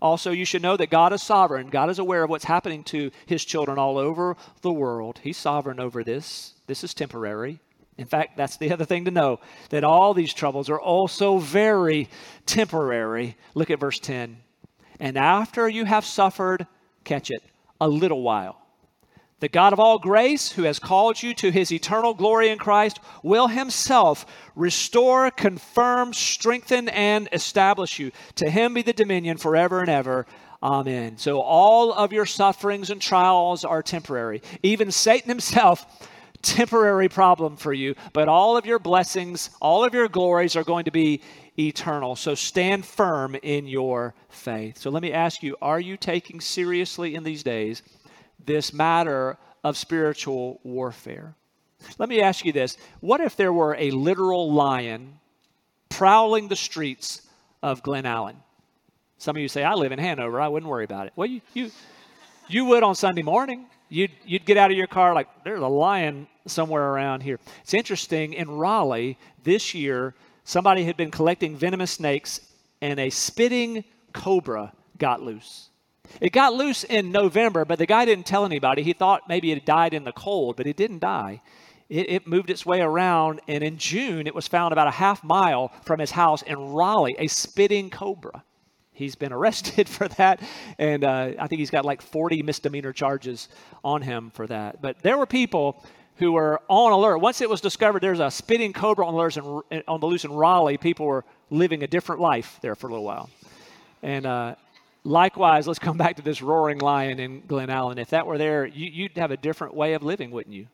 Also, 0.00 0.30
you 0.30 0.46
should 0.46 0.62
know 0.62 0.78
that 0.78 0.88
God 0.88 1.12
is 1.12 1.22
sovereign. 1.22 1.68
God 1.68 1.90
is 1.90 1.98
aware 1.98 2.22
of 2.22 2.30
what's 2.30 2.44
happening 2.46 2.84
to 2.84 3.10
his 3.26 3.44
children 3.44 3.78
all 3.78 3.98
over 3.98 4.34
the 4.62 4.72
world. 4.72 5.20
He's 5.22 5.36
sovereign 5.36 5.78
over 5.78 6.02
this. 6.02 6.54
This 6.68 6.84
is 6.84 6.94
temporary. 6.94 7.60
In 7.96 8.06
fact, 8.06 8.36
that's 8.36 8.56
the 8.56 8.72
other 8.72 8.84
thing 8.84 9.04
to 9.04 9.10
know 9.10 9.40
that 9.70 9.84
all 9.84 10.14
these 10.14 10.34
troubles 10.34 10.68
are 10.68 10.80
also 10.80 11.38
very 11.38 12.08
temporary. 12.44 13.36
Look 13.54 13.70
at 13.70 13.78
verse 13.80 14.00
10. 14.00 14.38
And 14.98 15.16
after 15.16 15.68
you 15.68 15.84
have 15.84 16.04
suffered, 16.04 16.66
catch 17.04 17.30
it, 17.30 17.42
a 17.80 17.88
little 17.88 18.22
while, 18.22 18.64
the 19.40 19.48
God 19.48 19.72
of 19.72 19.80
all 19.80 19.98
grace, 19.98 20.50
who 20.52 20.62
has 20.62 20.78
called 20.78 21.22
you 21.22 21.34
to 21.34 21.50
his 21.50 21.70
eternal 21.70 22.14
glory 22.14 22.48
in 22.48 22.58
Christ, 22.58 22.98
will 23.22 23.48
himself 23.48 24.24
restore, 24.56 25.30
confirm, 25.30 26.14
strengthen, 26.14 26.88
and 26.88 27.28
establish 27.32 27.98
you. 27.98 28.10
To 28.36 28.48
him 28.48 28.74
be 28.74 28.82
the 28.82 28.92
dominion 28.92 29.36
forever 29.36 29.80
and 29.80 29.90
ever. 29.90 30.26
Amen. 30.62 31.18
So 31.18 31.40
all 31.42 31.92
of 31.92 32.12
your 32.12 32.24
sufferings 32.24 32.88
and 32.88 33.02
trials 33.02 33.64
are 33.64 33.82
temporary. 33.82 34.40
Even 34.62 34.90
Satan 34.90 35.28
himself 35.28 35.84
temporary 36.44 37.08
problem 37.08 37.56
for 37.56 37.72
you, 37.72 37.94
but 38.12 38.28
all 38.28 38.56
of 38.56 38.66
your 38.66 38.78
blessings, 38.78 39.50
all 39.60 39.84
of 39.84 39.94
your 39.94 40.08
glories 40.08 40.56
are 40.56 40.64
going 40.64 40.84
to 40.84 40.90
be 40.90 41.22
eternal. 41.58 42.16
So 42.16 42.34
stand 42.34 42.84
firm 42.84 43.34
in 43.42 43.66
your 43.66 44.14
faith. 44.28 44.78
So 44.78 44.90
let 44.90 45.02
me 45.02 45.12
ask 45.12 45.42
you 45.42 45.56
are 45.62 45.80
you 45.80 45.96
taking 45.96 46.40
seriously 46.40 47.14
in 47.14 47.24
these 47.24 47.42
days 47.42 47.82
this 48.44 48.72
matter 48.72 49.38
of 49.62 49.76
spiritual 49.76 50.60
warfare? 50.62 51.34
Let 51.98 52.08
me 52.08 52.20
ask 52.20 52.44
you 52.44 52.52
this 52.52 52.76
what 53.00 53.20
if 53.20 53.36
there 53.36 53.52
were 53.52 53.76
a 53.78 53.90
literal 53.90 54.52
lion 54.52 55.18
prowling 55.88 56.48
the 56.48 56.56
streets 56.56 57.22
of 57.62 57.82
Glen 57.82 58.06
Allen? 58.06 58.36
Some 59.18 59.36
of 59.36 59.42
you 59.42 59.48
say, 59.48 59.64
I 59.64 59.74
live 59.74 59.92
in 59.92 59.98
Hanover, 59.98 60.40
I 60.40 60.48
wouldn't 60.48 60.70
worry 60.70 60.84
about 60.84 61.06
it. 61.06 61.12
Well, 61.16 61.28
you, 61.28 61.40
you, 61.54 61.70
you 62.48 62.64
would 62.66 62.82
on 62.82 62.94
Sunday 62.94 63.22
morning. 63.22 63.66
You'd, 63.88 64.10
you'd 64.26 64.44
get 64.44 64.56
out 64.56 64.70
of 64.70 64.76
your 64.76 64.86
car 64.86 65.14
like, 65.14 65.28
there's 65.44 65.60
a 65.60 65.68
lion 65.68 66.26
somewhere 66.46 66.82
around 66.82 67.22
here. 67.22 67.38
It's 67.62 67.74
interesting, 67.74 68.34
in 68.34 68.50
Raleigh 68.50 69.18
this 69.42 69.74
year, 69.74 70.14
somebody 70.44 70.84
had 70.84 70.96
been 70.96 71.10
collecting 71.10 71.56
venomous 71.56 71.92
snakes 71.92 72.40
and 72.80 73.00
a 73.00 73.10
spitting 73.10 73.84
cobra 74.12 74.72
got 74.98 75.22
loose. 75.22 75.70
It 76.20 76.32
got 76.32 76.54
loose 76.54 76.84
in 76.84 77.10
November, 77.10 77.64
but 77.64 77.78
the 77.78 77.86
guy 77.86 78.04
didn't 78.04 78.26
tell 78.26 78.44
anybody. 78.44 78.82
He 78.82 78.92
thought 78.92 79.28
maybe 79.28 79.52
it 79.52 79.64
died 79.64 79.94
in 79.94 80.04
the 80.04 80.12
cold, 80.12 80.56
but 80.56 80.66
it 80.66 80.76
didn't 80.76 81.00
die. 81.00 81.40
It, 81.88 82.10
it, 82.10 82.26
moved 82.26 82.50
its 82.50 82.64
way 82.64 82.80
around, 82.80 83.40
and 83.46 83.62
in 83.62 83.76
June, 83.76 84.26
it 84.26 84.34
was 84.34 84.48
found 84.48 84.72
about 84.72 84.86
a 84.86 84.92
half 84.92 85.22
mile 85.22 85.70
from 85.84 86.00
his 86.00 86.10
house 86.10 86.42
in 86.42 86.72
Raleigh, 86.72 87.16
a 87.18 87.26
spitting 87.26 87.90
cobra. 87.90 88.42
He's 88.92 89.14
been 89.14 89.32
arrested 89.38 89.88
for 89.88 90.08
that, 90.08 90.40
and 90.78 91.04
uh, 91.04 91.32
I 91.38 91.46
think 91.46 91.58
he's 91.58 91.70
got 91.70 91.84
like 91.84 92.00
40 92.00 92.42
misdemeanor 92.42 92.92
charges 92.92 93.48
on 93.82 94.02
him 94.02 94.30
for 94.30 94.46
that. 94.46 94.80
But 94.80 95.00
there 95.02 95.18
were 95.18 95.26
people 95.26 95.84
who 96.16 96.32
were 96.32 96.60
on 96.68 96.92
alert. 96.92 97.18
Once 97.18 97.40
it 97.40 97.50
was 97.50 97.60
discovered 97.60 98.02
there's 98.02 98.20
a 98.20 98.30
spitting 98.30 98.72
cobra 98.72 99.06
on 99.06 99.62
in, 99.70 99.82
on 99.88 100.00
the 100.00 100.06
loose 100.06 100.24
in 100.24 100.32
Raleigh, 100.32 100.78
people 100.78 101.06
were 101.06 101.24
living 101.50 101.82
a 101.82 101.86
different 101.86 102.20
life 102.20 102.58
there 102.62 102.74
for 102.74 102.86
a 102.86 102.90
little 102.90 103.04
while. 103.04 103.28
And 104.02 104.26
uh, 104.26 104.54
likewise, 105.02 105.66
let's 105.66 105.78
come 105.78 105.96
back 105.96 106.16
to 106.16 106.22
this 106.22 106.42
roaring 106.42 106.78
lion 106.78 107.18
in 107.18 107.42
Glen 107.46 107.70
Allen. 107.70 107.98
If 107.98 108.10
that 108.10 108.26
were 108.26 108.38
there, 108.38 108.66
you, 108.66 109.04
would 109.04 109.18
have 109.18 109.30
a 109.30 109.36
different 109.36 109.74
way 109.74 109.94
of 109.94 110.02
living, 110.02 110.30
wouldn't 110.30 110.54
you? 110.54 110.66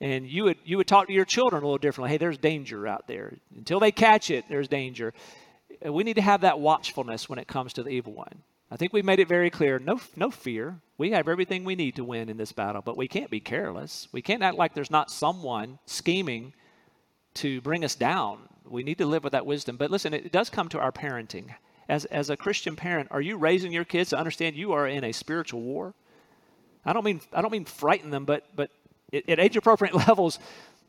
And 0.00 0.26
you 0.26 0.44
would, 0.44 0.58
you 0.64 0.76
would 0.76 0.88
talk 0.88 1.06
to 1.06 1.12
your 1.12 1.24
children 1.24 1.62
a 1.62 1.66
little 1.66 1.78
differently. 1.78 2.10
Hey, 2.10 2.18
there's 2.18 2.38
danger 2.38 2.86
out 2.86 3.06
there. 3.06 3.32
Until 3.56 3.80
they 3.80 3.92
catch 3.92 4.30
it, 4.30 4.44
there's 4.48 4.68
danger. 4.68 5.14
We 5.84 6.04
need 6.04 6.14
to 6.14 6.22
have 6.22 6.40
that 6.40 6.58
watchfulness 6.58 7.28
when 7.28 7.38
it 7.38 7.46
comes 7.46 7.74
to 7.74 7.82
the 7.82 7.90
evil 7.90 8.12
one. 8.12 8.42
I 8.70 8.76
think 8.76 8.92
we've 8.92 9.04
made 9.04 9.20
it 9.20 9.28
very 9.28 9.50
clear 9.50 9.78
no, 9.78 10.00
no 10.16 10.30
fear. 10.30 10.80
We 10.96 11.10
have 11.10 11.28
everything 11.28 11.64
we 11.64 11.74
need 11.74 11.96
to 11.96 12.04
win 12.04 12.28
in 12.28 12.36
this 12.36 12.52
battle, 12.52 12.82
but 12.82 12.96
we 12.96 13.08
can't 13.08 13.30
be 13.30 13.40
careless. 13.40 14.08
We 14.12 14.22
can't 14.22 14.42
act 14.42 14.56
like 14.56 14.74
there's 14.74 14.90
not 14.90 15.10
someone 15.10 15.78
scheming 15.86 16.54
to 17.34 17.60
bring 17.60 17.84
us 17.84 17.94
down. 17.94 18.48
We 18.64 18.82
need 18.82 18.98
to 18.98 19.06
live 19.06 19.24
with 19.24 19.32
that 19.32 19.46
wisdom. 19.46 19.76
But 19.76 19.90
listen, 19.90 20.14
it 20.14 20.32
does 20.32 20.50
come 20.50 20.68
to 20.70 20.78
our 20.78 20.92
parenting. 20.92 21.54
As, 21.88 22.06
as 22.06 22.30
a 22.30 22.36
Christian 22.36 22.76
parent, 22.76 23.08
are 23.10 23.20
you 23.20 23.36
raising 23.36 23.72
your 23.72 23.84
kids 23.84 24.10
to 24.10 24.18
understand 24.18 24.56
you 24.56 24.72
are 24.72 24.88
in 24.88 25.04
a 25.04 25.12
spiritual 25.12 25.60
war? 25.60 25.94
I 26.84 26.92
don't 26.92 27.04
mean 27.04 27.20
I 27.32 27.42
don't 27.42 27.52
mean 27.52 27.64
frighten 27.64 28.10
them, 28.10 28.24
but 28.24 28.44
but 28.54 28.70
at 29.12 29.40
age 29.40 29.56
appropriate 29.56 29.94
levels, 30.08 30.38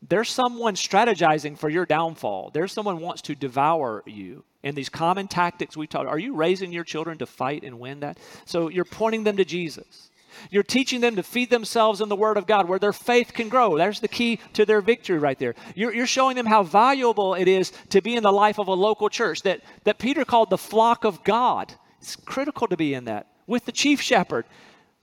there's 0.07 0.29
someone 0.29 0.75
strategizing 0.75 1.57
for 1.57 1.69
your 1.69 1.85
downfall. 1.85 2.51
There's 2.53 2.71
someone 2.71 2.99
wants 2.99 3.21
to 3.23 3.35
devour 3.35 4.03
you. 4.05 4.43
And 4.63 4.75
these 4.75 4.89
common 4.89 5.27
tactics 5.27 5.77
we 5.77 5.87
taught, 5.87 6.07
are 6.07 6.19
you 6.19 6.35
raising 6.35 6.71
your 6.71 6.83
children 6.83 7.17
to 7.19 7.25
fight 7.25 7.63
and 7.63 7.79
win 7.79 7.99
that? 8.01 8.17
So 8.45 8.69
you're 8.69 8.85
pointing 8.85 9.23
them 9.23 9.37
to 9.37 9.45
Jesus. 9.45 10.09
You're 10.49 10.63
teaching 10.63 11.01
them 11.01 11.15
to 11.15 11.23
feed 11.23 11.49
themselves 11.49 12.01
in 12.01 12.09
the 12.09 12.15
Word 12.15 12.37
of 12.37 12.45
God 12.45 12.67
where 12.67 12.79
their 12.79 12.93
faith 12.93 13.31
can 13.33 13.47
grow. 13.47 13.77
There's 13.77 13.99
the 13.99 14.07
key 14.07 14.39
to 14.53 14.65
their 14.65 14.81
victory 14.81 15.17
right 15.17 15.39
there. 15.39 15.55
You're, 15.75 15.93
you're, 15.93 16.07
showing 16.07 16.35
them 16.35 16.45
how 16.45 16.63
valuable 16.63 17.35
it 17.35 17.47
is 17.47 17.71
to 17.89 18.01
be 18.01 18.15
in 18.15 18.23
the 18.23 18.31
life 18.31 18.59
of 18.59 18.67
a 18.67 18.73
local 18.73 19.07
church 19.07 19.43
that, 19.43 19.61
that 19.85 19.97
Peter 19.97 20.25
called 20.25 20.49
the 20.49 20.57
flock 20.57 21.05
of 21.05 21.23
God. 21.23 21.73
It's 21.99 22.15
critical 22.15 22.67
to 22.67 22.75
be 22.75 22.93
in 22.93 23.05
that 23.05 23.27
with 23.47 23.65
the 23.65 23.71
chief 23.71 24.01
shepherd 24.01 24.45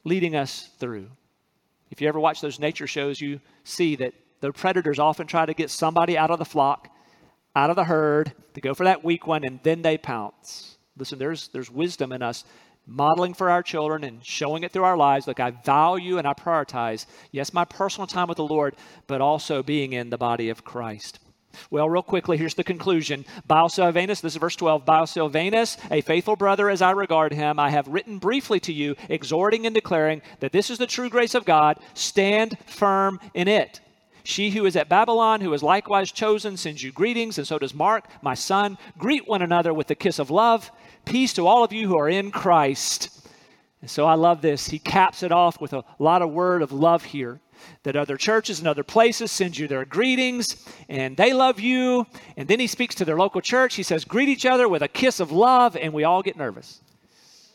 leading 0.05 0.37
us 0.37 0.69
through. 0.79 1.09
If 1.91 2.01
you 2.01 2.09
ever 2.09 2.21
watch 2.21 2.41
those 2.41 2.59
nature 2.59 2.87
shows, 2.87 3.21
you 3.21 3.41
see 3.65 3.97
that 3.97 4.15
the 4.43 4.53
predators 4.53 4.99
often 4.99 5.27
try 5.27 5.47
to 5.47 5.55
get 5.55 5.71
somebody 5.71 6.19
out 6.19 6.33
of 6.33 6.41
the 6.41 6.45
flock, 6.45 6.91
out 7.55 7.71
of 7.71 7.77
the 7.77 7.85
herd, 7.85 8.33
to 8.55 8.61
go 8.61 8.75
for 8.75 8.85
that 8.85 9.05
weak 9.05 9.27
one, 9.27 9.45
and 9.45 9.61
then 9.63 9.83
they 9.83 9.97
pounce. 9.97 10.77
Listen, 10.99 11.19
there's, 11.19 11.49
there's 11.49 11.71
wisdom 11.71 12.13
in 12.13 12.23
us 12.23 12.45
modeling 12.85 13.35
for 13.35 13.49
our 13.49 13.63
children 13.63 14.03
and 14.03 14.25
showing 14.25 14.65
it 14.65 14.73
through 14.73 14.83
our 14.83 14.97
lives. 14.97 15.29
Like, 15.29 15.39
I 15.39 15.51
value 15.51 16.19
and 16.19 16.27
I 16.27 16.35
prioritize, 16.35 17.07
yes, 17.31 17.55
my 17.55 17.65
personal 17.65 18.09
time 18.09 18.27
with 18.27 18.37
the 18.37 18.45
Lord, 18.45 18.75
but 19.07 19.21
also 19.21 19.63
being 19.63 19.93
in 19.93 20.11
the 20.11 20.19
body 20.19 20.49
of 20.49 20.65
Christ. 20.65 21.21
Well, 21.71 21.89
real 21.89 22.03
quickly, 22.03 22.37
here's 22.37 22.55
the 22.55 22.65
conclusion. 22.65 23.25
Bio 23.47 23.69
Silvanus, 23.69 24.23
this 24.23 24.33
is 24.33 24.39
verse 24.39 24.57
12. 24.57 24.85
Bio 24.85 25.05
Silvanus, 25.05 25.77
a 25.93 26.01
faithful 26.01 26.35
brother 26.35 26.69
as 26.69 26.83
I 26.83 26.91
regard 26.91 27.33
him, 27.33 27.61
I 27.61 27.71
have 27.71 27.87
written 27.87 28.19
briefly 28.19 28.59
to 28.61 28.73
you, 28.73 28.97
exhorting 29.09 29.67
and 29.67 29.75
declaring 29.75 30.23
that 30.41 30.51
this 30.51 30.69
is 30.69 30.79
the 30.79 30.87
true 30.89 31.11
grace 31.11 31.37
of 31.37 31.45
God. 31.45 31.79
Stand 31.95 32.59
firm 32.67 33.21
in 33.35 33.47
it. 33.47 33.81
She 34.25 34.51
who 34.51 34.67
is 34.67 34.77
at 34.77 34.89
Babylon, 34.89 35.41
who 35.41 35.53
is 35.53 35.63
likewise 35.63 36.13
chosen, 36.13 36.57
sends 36.57 36.83
you 36.83 36.93
greetings, 36.93 37.39
and 37.39 37.47
so 37.47 37.59
does 37.59 37.75
Mark, 37.75 38.07
my 38.23 38.35
son. 38.35 38.79
Greet 38.99 39.27
one 39.27 39.43
another 39.43 39.75
with 39.75 39.89
the 39.89 39.95
kiss 39.95 40.19
of 40.19 40.31
love. 40.31 40.71
Peace 41.05 41.33
to 41.35 41.47
all 41.47 41.65
of 41.65 41.73
you 41.73 41.89
who 41.89 41.99
are 41.99 42.09
in 42.09 42.31
Christ. 42.31 43.29
And 43.81 43.91
so 43.91 44.07
I 44.07 44.15
love 44.15 44.41
this. 44.41 44.69
He 44.69 44.79
caps 44.79 45.23
it 45.25 45.33
off 45.33 45.61
with 45.61 45.73
a 45.73 45.85
lot 45.99 46.23
of 46.23 46.31
word 46.31 46.63
of 46.63 46.73
love 46.73 47.05
here. 47.05 47.41
That 47.83 47.97
other 47.97 48.17
churches 48.17 48.59
and 48.59 48.67
other 48.67 48.83
places 48.83 49.31
send 49.31 49.57
you 49.57 49.69
their 49.69 49.85
greetings 49.85 50.65
and 50.89 51.17
they 51.17 51.33
love 51.33 51.61
you. 51.61 52.07
And 52.37 52.49
then 52.49 52.61
he 52.61 52.67
speaks 52.67 52.95
to 52.97 53.05
their 53.05 53.17
local 53.17 53.41
church. 53.41 53.75
He 53.75 53.83
says, 53.83 54.05
Greet 54.05 54.29
each 54.29 54.47
other 54.47 54.69
with 54.69 54.83
a 54.83 54.89
kiss 54.89 55.21
of 55.21 55.31
love, 55.31 55.77
and 55.77 55.93
we 55.93 56.05
all 56.05 56.23
get 56.23 56.37
nervous. 56.37 56.81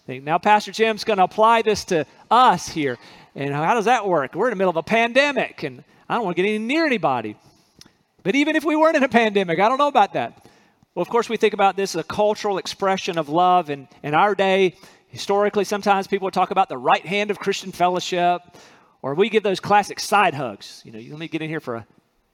Now, 0.08 0.38
Pastor 0.38 0.72
Jim's 0.72 1.04
going 1.04 1.18
to 1.18 1.24
apply 1.24 1.64
this 1.64 1.84
to 1.86 2.06
us 2.32 2.70
here. 2.70 2.98
And 3.38 3.54
how 3.54 3.76
does 3.76 3.86
that 3.86 4.08
work? 4.08 4.34
We're 4.34 4.48
in 4.48 4.54
the 4.54 4.56
middle 4.56 4.72
of 4.72 4.78
a 4.78 4.84
pandemic, 4.84 5.62
and 5.62 5.84
I 6.10 6.16
don't 6.16 6.26
want 6.26 6.36
to 6.36 6.42
get 6.42 6.50
any 6.50 6.58
near 6.58 6.88
anybody. 6.88 7.36
But 8.24 8.34
even 8.34 8.56
if 8.56 8.66
we 8.66 8.76
weren't 8.76 8.98
in 8.98 9.04
a 9.04 9.10
pandemic, 9.10 9.60
I 9.60 9.70
don't 9.70 9.78
know 9.78 9.88
about 9.88 10.14
that. 10.14 10.44
Well, 10.96 11.04
of 11.04 11.10
course, 11.10 11.30
we 11.30 11.38
think 11.38 11.54
about 11.54 11.78
this 11.78 11.94
as 11.94 12.02
a 12.02 12.04
cultural 12.04 12.58
expression 12.58 13.20
of 13.20 13.30
love. 13.30 13.70
And 13.70 13.88
in 14.02 14.16
our 14.16 14.34
day, 14.34 14.74
historically, 15.10 15.66
sometimes 15.66 16.08
people 16.08 16.32
talk 16.32 16.50
about 16.50 16.68
the 16.68 16.80
right 16.80 17.06
hand 17.06 17.30
of 17.30 17.38
Christian 17.38 17.72
fellowship, 17.72 18.42
or 19.04 19.14
we 19.14 19.30
give 19.30 19.44
those 19.44 19.60
classic 19.60 20.00
side 20.00 20.34
hugs. 20.34 20.82
You 20.84 20.92
know, 20.92 20.98
you 20.98 21.12
let 21.12 21.20
me 21.20 21.28
get 21.28 21.44
in 21.44 21.50
here 21.50 21.60
for 21.60 21.76
a, 21.76 21.88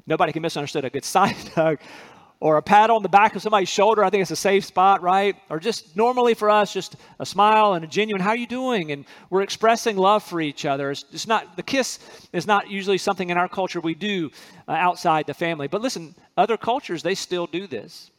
nobody 0.07 0.31
can 0.31 0.41
misunderstand 0.41 0.85
a 0.85 0.89
good 0.89 1.03
side 1.17 1.35
hug. 1.53 1.79
Or 2.43 2.58
a 2.58 2.62
pat 2.62 2.89
on 2.89 3.01
the 3.01 3.08
back 3.08 3.38
of 3.38 3.41
somebody's 3.41 3.69
shoulder. 3.69 4.03
I 4.03 4.10
think 4.10 4.21
it's 4.21 4.29
a 4.29 4.36
safe 4.36 4.65
spot, 4.65 5.01
right? 5.01 5.38
Or 5.49 5.62
just 5.62 5.95
normally 5.95 6.34
for 6.34 6.49
us, 6.49 6.73
just 6.73 6.97
a 7.17 7.25
smile 7.25 7.75
and 7.75 7.86
a 7.86 7.88
genuine, 7.88 8.21
how 8.21 8.32
are 8.32 8.36
you 8.36 8.45
doing? 8.45 8.91
And 8.91 9.06
we're 9.29 9.43
expressing 9.43 9.95
love 9.95 10.23
for 10.23 10.41
each 10.41 10.65
other. 10.65 10.91
It's, 10.91 11.06
it's 11.13 11.25
not, 11.25 11.56
the 11.56 11.63
kiss 11.63 11.99
is 12.34 12.45
not 12.45 12.69
usually 12.69 12.97
something 12.97 13.29
in 13.29 13.38
our 13.38 13.47
culture 13.47 13.79
we 13.79 13.95
do 13.95 14.29
uh, 14.67 14.73
outside 14.73 15.25
the 15.25 15.34
family. 15.34 15.69
But 15.69 15.82
listen, 15.82 16.15
other 16.36 16.58
cultures, 16.58 17.01
they 17.01 17.15
still 17.15 17.47
do 17.47 17.65
this. 17.65 18.12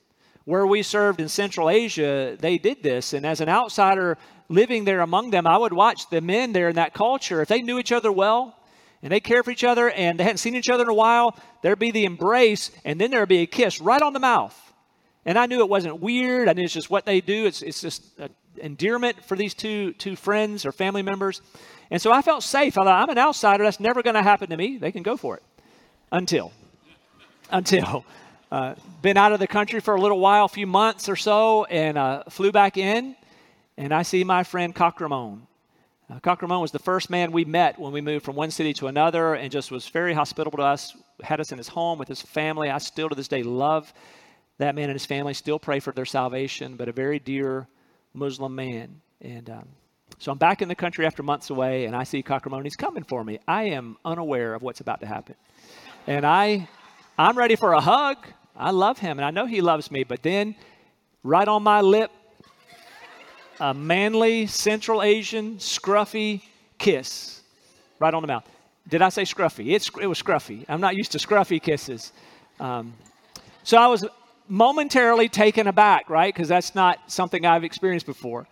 Where 0.46 0.66
we 0.66 0.82
served 0.82 1.20
in 1.20 1.28
Central 1.28 1.68
Asia, 1.68 2.38
they 2.40 2.56
did 2.56 2.82
this. 2.82 3.12
And 3.12 3.26
as 3.26 3.42
an 3.42 3.50
outsider 3.50 4.16
living 4.48 4.86
there 4.86 5.02
among 5.02 5.32
them, 5.32 5.46
I 5.46 5.58
would 5.58 5.74
watch 5.74 6.08
the 6.08 6.22
men 6.22 6.54
there 6.54 6.70
in 6.70 6.76
that 6.76 6.94
culture. 6.94 7.42
If 7.42 7.48
they 7.48 7.60
knew 7.60 7.78
each 7.78 7.92
other 7.92 8.10
well, 8.10 8.56
and 9.04 9.12
they 9.12 9.20
care 9.20 9.42
for 9.42 9.50
each 9.50 9.64
other 9.64 9.90
and 9.90 10.18
they 10.18 10.24
hadn't 10.24 10.38
seen 10.38 10.54
each 10.56 10.70
other 10.70 10.82
in 10.82 10.88
a 10.88 10.94
while, 10.94 11.36
there'd 11.62 11.78
be 11.78 11.90
the 11.90 12.06
embrace 12.06 12.70
and 12.86 12.98
then 12.98 13.10
there'd 13.10 13.28
be 13.28 13.42
a 13.42 13.46
kiss 13.46 13.78
right 13.78 14.00
on 14.00 14.14
the 14.14 14.18
mouth. 14.18 14.58
And 15.26 15.38
I 15.38 15.44
knew 15.44 15.60
it 15.60 15.68
wasn't 15.68 16.00
weird. 16.00 16.48
I 16.48 16.54
knew 16.54 16.64
it's 16.64 16.72
just 16.72 16.88
what 16.88 17.04
they 17.04 17.20
do. 17.20 17.44
It's, 17.44 17.60
it's 17.60 17.82
just 17.82 18.02
endearment 18.56 19.22
for 19.22 19.36
these 19.36 19.52
two, 19.52 19.92
two 19.92 20.16
friends 20.16 20.64
or 20.64 20.72
family 20.72 21.02
members. 21.02 21.42
And 21.90 22.00
so 22.00 22.12
I 22.12 22.22
felt 22.22 22.42
safe. 22.42 22.78
I 22.78 22.84
thought, 22.84 23.02
I'm 23.02 23.10
an 23.10 23.18
outsider. 23.18 23.62
That's 23.62 23.78
never 23.78 24.02
going 24.02 24.14
to 24.14 24.22
happen 24.22 24.48
to 24.48 24.56
me. 24.56 24.78
They 24.78 24.90
can 24.90 25.02
go 25.02 25.18
for 25.18 25.36
it. 25.36 25.42
Until. 26.10 26.52
Until. 27.50 28.06
Uh, 28.50 28.74
been 29.02 29.18
out 29.18 29.32
of 29.32 29.38
the 29.38 29.46
country 29.46 29.80
for 29.80 29.94
a 29.94 30.00
little 30.00 30.18
while, 30.18 30.46
a 30.46 30.48
few 30.48 30.66
months 30.66 31.10
or 31.10 31.16
so, 31.16 31.64
and 31.64 31.98
uh, 31.98 32.22
flew 32.30 32.52
back 32.52 32.78
in. 32.78 33.16
And 33.76 33.92
I 33.92 34.02
see 34.02 34.24
my 34.24 34.44
friend 34.44 34.74
Cock 34.74 35.00
Ramon. 35.00 35.46
Uh, 36.22 36.60
was 36.60 36.70
the 36.70 36.78
first 36.78 37.10
man 37.10 37.32
we 37.32 37.44
met 37.44 37.78
when 37.78 37.92
we 37.92 38.00
moved 38.00 38.24
from 38.24 38.36
one 38.36 38.50
city 38.50 38.72
to 38.74 38.86
another 38.86 39.34
and 39.34 39.50
just 39.50 39.70
was 39.70 39.88
very 39.88 40.14
hospitable 40.14 40.58
to 40.58 40.62
us, 40.62 40.96
had 41.22 41.40
us 41.40 41.50
in 41.50 41.58
his 41.58 41.68
home 41.68 41.98
with 41.98 42.08
his 42.08 42.22
family. 42.22 42.70
I 42.70 42.78
still 42.78 43.08
to 43.08 43.14
this 43.14 43.28
day 43.28 43.42
love 43.42 43.92
that 44.58 44.76
man 44.76 44.84
and 44.84 44.92
his 44.92 45.06
family, 45.06 45.34
still 45.34 45.58
pray 45.58 45.80
for 45.80 45.92
their 45.92 46.04
salvation, 46.04 46.76
but 46.76 46.88
a 46.88 46.92
very 46.92 47.18
dear 47.18 47.66
Muslim 48.12 48.54
man. 48.54 49.00
And 49.20 49.50
um, 49.50 49.68
so 50.18 50.30
I'm 50.30 50.38
back 50.38 50.62
in 50.62 50.68
the 50.68 50.74
country 50.76 51.06
after 51.06 51.24
months 51.24 51.50
away, 51.50 51.86
and 51.86 51.96
I 51.96 52.04
see 52.04 52.22
Cock 52.22 52.44
Ramon. 52.46 52.62
He's 52.62 52.76
coming 52.76 53.02
for 53.02 53.24
me. 53.24 53.40
I 53.48 53.64
am 53.64 53.96
unaware 54.04 54.54
of 54.54 54.62
what's 54.62 54.80
about 54.80 55.00
to 55.00 55.06
happen. 55.06 55.34
And 56.06 56.24
I, 56.24 56.68
I'm 57.18 57.36
ready 57.36 57.56
for 57.56 57.72
a 57.72 57.80
hug. 57.80 58.18
I 58.56 58.70
love 58.70 58.98
him, 58.98 59.18
and 59.18 59.24
I 59.24 59.32
know 59.32 59.46
he 59.46 59.60
loves 59.60 59.90
me, 59.90 60.04
but 60.04 60.22
then 60.22 60.54
right 61.24 61.48
on 61.48 61.64
my 61.64 61.80
lip, 61.80 62.12
a 63.60 63.74
manly 63.74 64.46
Central 64.46 65.02
Asian 65.02 65.56
scruffy 65.56 66.42
kiss 66.78 67.42
right 67.98 68.12
on 68.12 68.22
the 68.22 68.28
mouth. 68.28 68.48
Did 68.88 69.02
I 69.02 69.08
say 69.08 69.22
scruffy? 69.22 69.74
It's, 69.74 69.90
it 70.00 70.06
was 70.06 70.22
scruffy. 70.22 70.64
I'm 70.68 70.80
not 70.80 70.96
used 70.96 71.12
to 71.12 71.18
scruffy 71.18 71.62
kisses. 71.62 72.12
Um, 72.60 72.94
so 73.62 73.78
I 73.78 73.86
was 73.86 74.04
momentarily 74.48 75.28
taken 75.28 75.66
aback, 75.66 76.10
right? 76.10 76.32
Because 76.32 76.48
that's 76.48 76.74
not 76.74 76.98
something 77.10 77.46
I've 77.46 77.64
experienced 77.64 78.06
before. 78.06 78.46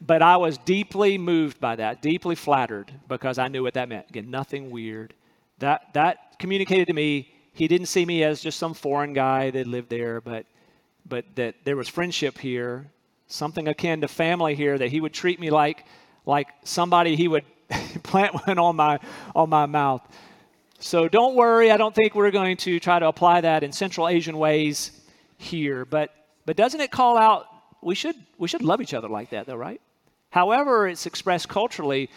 But 0.00 0.22
I 0.22 0.36
was 0.36 0.58
deeply 0.58 1.18
moved 1.18 1.60
by 1.60 1.76
that, 1.76 2.02
deeply 2.02 2.34
flattered 2.34 2.92
because 3.08 3.38
I 3.38 3.48
knew 3.48 3.62
what 3.62 3.74
that 3.74 3.88
meant. 3.88 4.10
Again, 4.10 4.30
nothing 4.30 4.70
weird. 4.70 5.14
That, 5.60 5.94
that 5.94 6.38
communicated 6.38 6.88
to 6.88 6.92
me 6.92 7.32
he 7.52 7.68
didn't 7.68 7.86
see 7.86 8.04
me 8.04 8.22
as 8.22 8.42
just 8.42 8.58
some 8.58 8.74
foreign 8.74 9.14
guy 9.14 9.50
that 9.50 9.66
lived 9.66 9.88
there, 9.88 10.20
but, 10.20 10.44
but 11.08 11.24
that 11.36 11.54
there 11.64 11.76
was 11.76 11.88
friendship 11.88 12.36
here 12.36 12.90
something 13.26 13.68
akin 13.68 14.00
to 14.02 14.08
family 14.08 14.54
here, 14.54 14.76
that 14.78 14.88
he 14.88 15.00
would 15.00 15.12
treat 15.12 15.40
me 15.40 15.50
like, 15.50 15.84
like 16.24 16.48
somebody 16.64 17.16
he 17.16 17.28
would 17.28 17.44
plant 18.02 18.34
one 18.46 18.58
on 18.58 18.76
my, 18.76 18.98
on 19.34 19.48
my 19.48 19.66
mouth. 19.66 20.02
So 20.78 21.08
don't 21.08 21.34
worry, 21.34 21.70
I 21.70 21.76
don't 21.76 21.94
think 21.94 22.14
we're 22.14 22.30
going 22.30 22.56
to 22.58 22.78
try 22.78 22.98
to 22.98 23.08
apply 23.08 23.40
that 23.42 23.62
in 23.62 23.72
Central 23.72 24.08
Asian 24.08 24.36
ways 24.36 24.90
here. 25.38 25.84
But, 25.84 26.10
but 26.44 26.56
doesn't 26.56 26.80
it 26.80 26.90
call 26.90 27.16
out, 27.16 27.46
we 27.82 27.94
should, 27.94 28.16
we 28.38 28.48
should 28.48 28.62
love 28.62 28.80
each 28.80 28.94
other 28.94 29.08
like 29.08 29.30
that, 29.30 29.46
though, 29.46 29.56
right? 29.56 29.80
However, 30.30 30.86
it's 30.86 31.06
expressed 31.06 31.48
culturally 31.48 32.10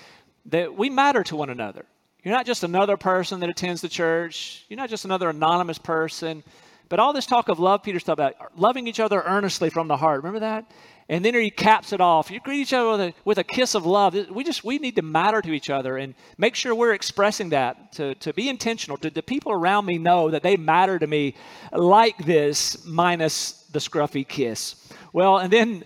that 0.47 0.75
we 0.75 0.89
matter 0.89 1.23
to 1.23 1.35
one 1.35 1.49
another. 1.49 1.85
You're 2.23 2.33
not 2.33 2.45
just 2.45 2.63
another 2.63 2.97
person 2.97 3.39
that 3.39 3.49
attends 3.49 3.81
the 3.81 3.87
church. 3.87 4.65
You're 4.67 4.77
not 4.77 4.89
just 4.89 5.05
another 5.05 5.29
anonymous 5.29 5.77
person. 5.77 6.43
But 6.89 6.99
all 6.99 7.13
this 7.13 7.25
talk 7.25 7.49
of 7.49 7.59
love, 7.59 7.83
Peter's 7.83 8.03
talking 8.03 8.25
about 8.25 8.59
loving 8.59 8.87
each 8.87 8.99
other 8.99 9.21
earnestly 9.21 9.69
from 9.69 9.87
the 9.87 9.95
heart. 9.95 10.17
Remember 10.17 10.39
that? 10.39 10.69
And 11.09 11.25
then 11.25 11.33
he 11.33 11.49
caps 11.49 11.91
it 11.91 11.99
off. 11.99 12.29
You 12.29 12.39
greet 12.39 12.61
each 12.61 12.73
other 12.73 12.91
with 12.91 13.01
a, 13.01 13.13
with 13.25 13.37
a 13.39 13.43
kiss 13.43 13.73
of 13.73 13.83
love. 13.83 14.13
We 14.29 14.43
just 14.43 14.63
we 14.63 14.77
need 14.77 14.95
to 14.97 15.01
matter 15.01 15.41
to 15.41 15.51
each 15.51 15.71
other 15.71 15.97
and 15.97 16.13
make 16.37 16.53
sure 16.53 16.75
we're 16.75 16.93
expressing 16.93 17.49
that 17.49 17.93
to, 17.93 18.13
to 18.15 18.31
be 18.31 18.47
intentional. 18.47 18.95
To 18.97 19.09
the 19.09 19.23
people 19.23 19.51
around 19.51 19.87
me 19.87 19.97
know 19.97 20.29
that 20.29 20.43
they 20.43 20.55
matter 20.55 20.99
to 20.99 21.07
me 21.07 21.33
like 21.73 22.17
this, 22.25 22.85
minus 22.85 23.63
the 23.71 23.79
scruffy 23.79 24.25
kiss. 24.25 24.75
Well, 25.11 25.39
and 25.39 25.51
then 25.51 25.83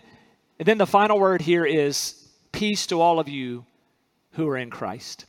and 0.59 0.67
then 0.67 0.77
the 0.77 0.85
final 0.85 1.17
word 1.17 1.41
here 1.41 1.65
is 1.65 2.27
peace 2.51 2.85
to 2.87 2.99
all 2.99 3.19
of 3.19 3.29
you 3.29 3.65
who 4.33 4.47
are 4.49 4.57
in 4.57 4.69
Christ. 4.69 5.25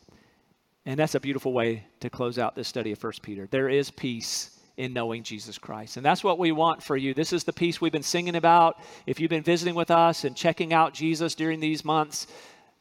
And 0.87 0.99
that's 0.99 1.15
a 1.15 1.21
beautiful 1.21 1.53
way 1.53 1.87
to 2.01 2.11
close 2.11 2.39
out 2.39 2.57
this 2.57 2.69
study 2.69 2.93
of 2.93 2.99
First 2.99 3.23
Peter. 3.23 3.47
There 3.51 3.69
is 3.69 3.91
peace 3.91 4.54
in 4.77 4.93
knowing 4.93 5.23
Jesus 5.23 5.59
Christ. 5.59 5.97
And 5.97 6.05
that's 6.05 6.25
what 6.25 6.39
we 6.39 6.53
want 6.53 6.83
for 6.83 6.97
you. 6.97 7.15
This 7.15 7.33
is 7.33 7.45
the 7.45 7.53
peace 7.53 7.81
we've 7.81 7.93
been 7.93 8.03
singing 8.03 8.37
about. 8.37 8.79
If 9.07 9.21
you've 9.21 9.31
been 9.31 9.43
visiting 9.43 9.75
with 9.75 9.91
us 9.91 10.25
and 10.25 10.37
checking 10.37 10.73
out 10.73 10.95
Jesus 10.95 11.35
during 11.35 11.61
these 11.61 11.85
months, 11.85 12.27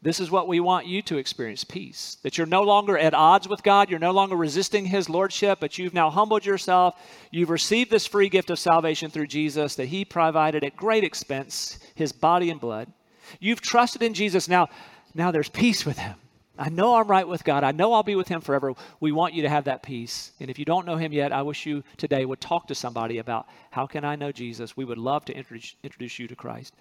this 0.02 0.20
is 0.20 0.30
what 0.30 0.50
we 0.50 0.60
want 0.60 0.86
you 0.86 1.02
to 1.04 1.18
experience 1.18 1.64
peace. 1.64 2.18
That 2.24 2.38
you're 2.38 2.46
no 2.46 2.64
longer 2.64 2.98
at 2.98 3.14
odds 3.14 3.48
with 3.48 3.64
God, 3.64 3.90
you're 3.90 4.00
no 4.00 4.12
longer 4.12 4.36
resisting 4.36 4.86
His 4.86 5.10
Lordship, 5.10 5.60
but 5.62 5.78
you've 5.78 5.94
now 5.94 6.10
humbled 6.10 6.46
yourself. 6.46 6.96
You've 7.32 7.50
received 7.50 7.90
this 7.90 8.06
free 8.06 8.28
gift 8.28 8.50
of 8.50 8.60
salvation 8.60 9.10
through 9.10 9.28
Jesus 9.28 9.76
that 9.76 9.86
He 9.86 10.04
provided 10.04 10.66
at 10.66 10.76
great 10.76 11.06
expense, 11.06 11.80
His 11.96 12.12
body 12.12 12.50
and 12.50 12.60
blood. 12.60 12.92
You've 13.40 13.62
trusted 13.62 14.02
in 14.02 14.14
Jesus. 14.14 14.50
Now, 14.50 14.68
now 15.14 15.32
there's 15.32 15.48
peace 15.48 15.86
with 15.86 15.98
Him. 15.98 16.16
I 16.58 16.70
know 16.70 16.96
I'm 16.96 17.08
right 17.08 17.28
with 17.28 17.44
God. 17.44 17.64
I 17.64 17.72
know 17.72 17.94
I'll 17.94 18.04
be 18.04 18.16
with 18.16 18.28
Him 18.28 18.42
forever. 18.42 18.74
We 19.00 19.12
want 19.12 19.34
you 19.34 19.42
to 19.42 19.50
have 19.50 19.64
that 19.64 19.82
peace. 19.82 20.32
And 20.40 20.52
if 20.52 20.60
you 20.60 20.66
don't 20.66 20.86
know 20.86 20.98
Him 20.98 21.12
yet, 21.12 21.32
I 21.32 21.42
wish 21.42 21.66
you 21.66 21.84
today 21.98 22.26
would 22.26 22.42
talk 22.42 22.68
to 22.68 22.76
somebody 22.76 23.18
about 23.18 23.48
how 23.72 23.88
can 23.88 24.06
I 24.06 24.16
know 24.16 24.32
Jesus. 24.32 24.78
We 24.78 24.86
would 24.86 25.00
love 25.00 25.26
to 25.26 25.36
introduce, 25.36 25.76
introduce 25.84 26.20
you 26.20 26.28
to 26.28 26.36
Christ. 26.36 26.74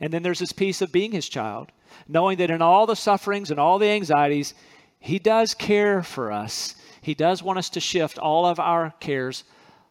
And 0.00 0.12
then 0.12 0.22
there's 0.22 0.38
this 0.38 0.52
peace 0.52 0.80
of 0.80 0.92
being 0.92 1.12
His 1.12 1.28
child, 1.28 1.72
knowing 2.06 2.38
that 2.38 2.50
in 2.50 2.62
all 2.62 2.86
the 2.86 2.96
sufferings 2.96 3.50
and 3.50 3.60
all 3.60 3.78
the 3.78 3.88
anxieties, 3.88 4.54
He 4.98 5.18
does 5.18 5.52
care 5.52 6.02
for 6.02 6.32
us. 6.32 6.74
He 7.02 7.14
does 7.14 7.42
want 7.42 7.58
us 7.58 7.68
to 7.70 7.80
shift 7.80 8.18
all 8.18 8.46
of 8.46 8.58
our 8.58 8.94
cares 8.98 9.44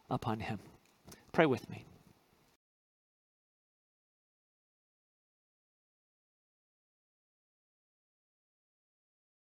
upon 0.10 0.40
Him. 0.40 0.60
Pray 1.32 1.46
with 1.46 1.70
me. 1.70 1.87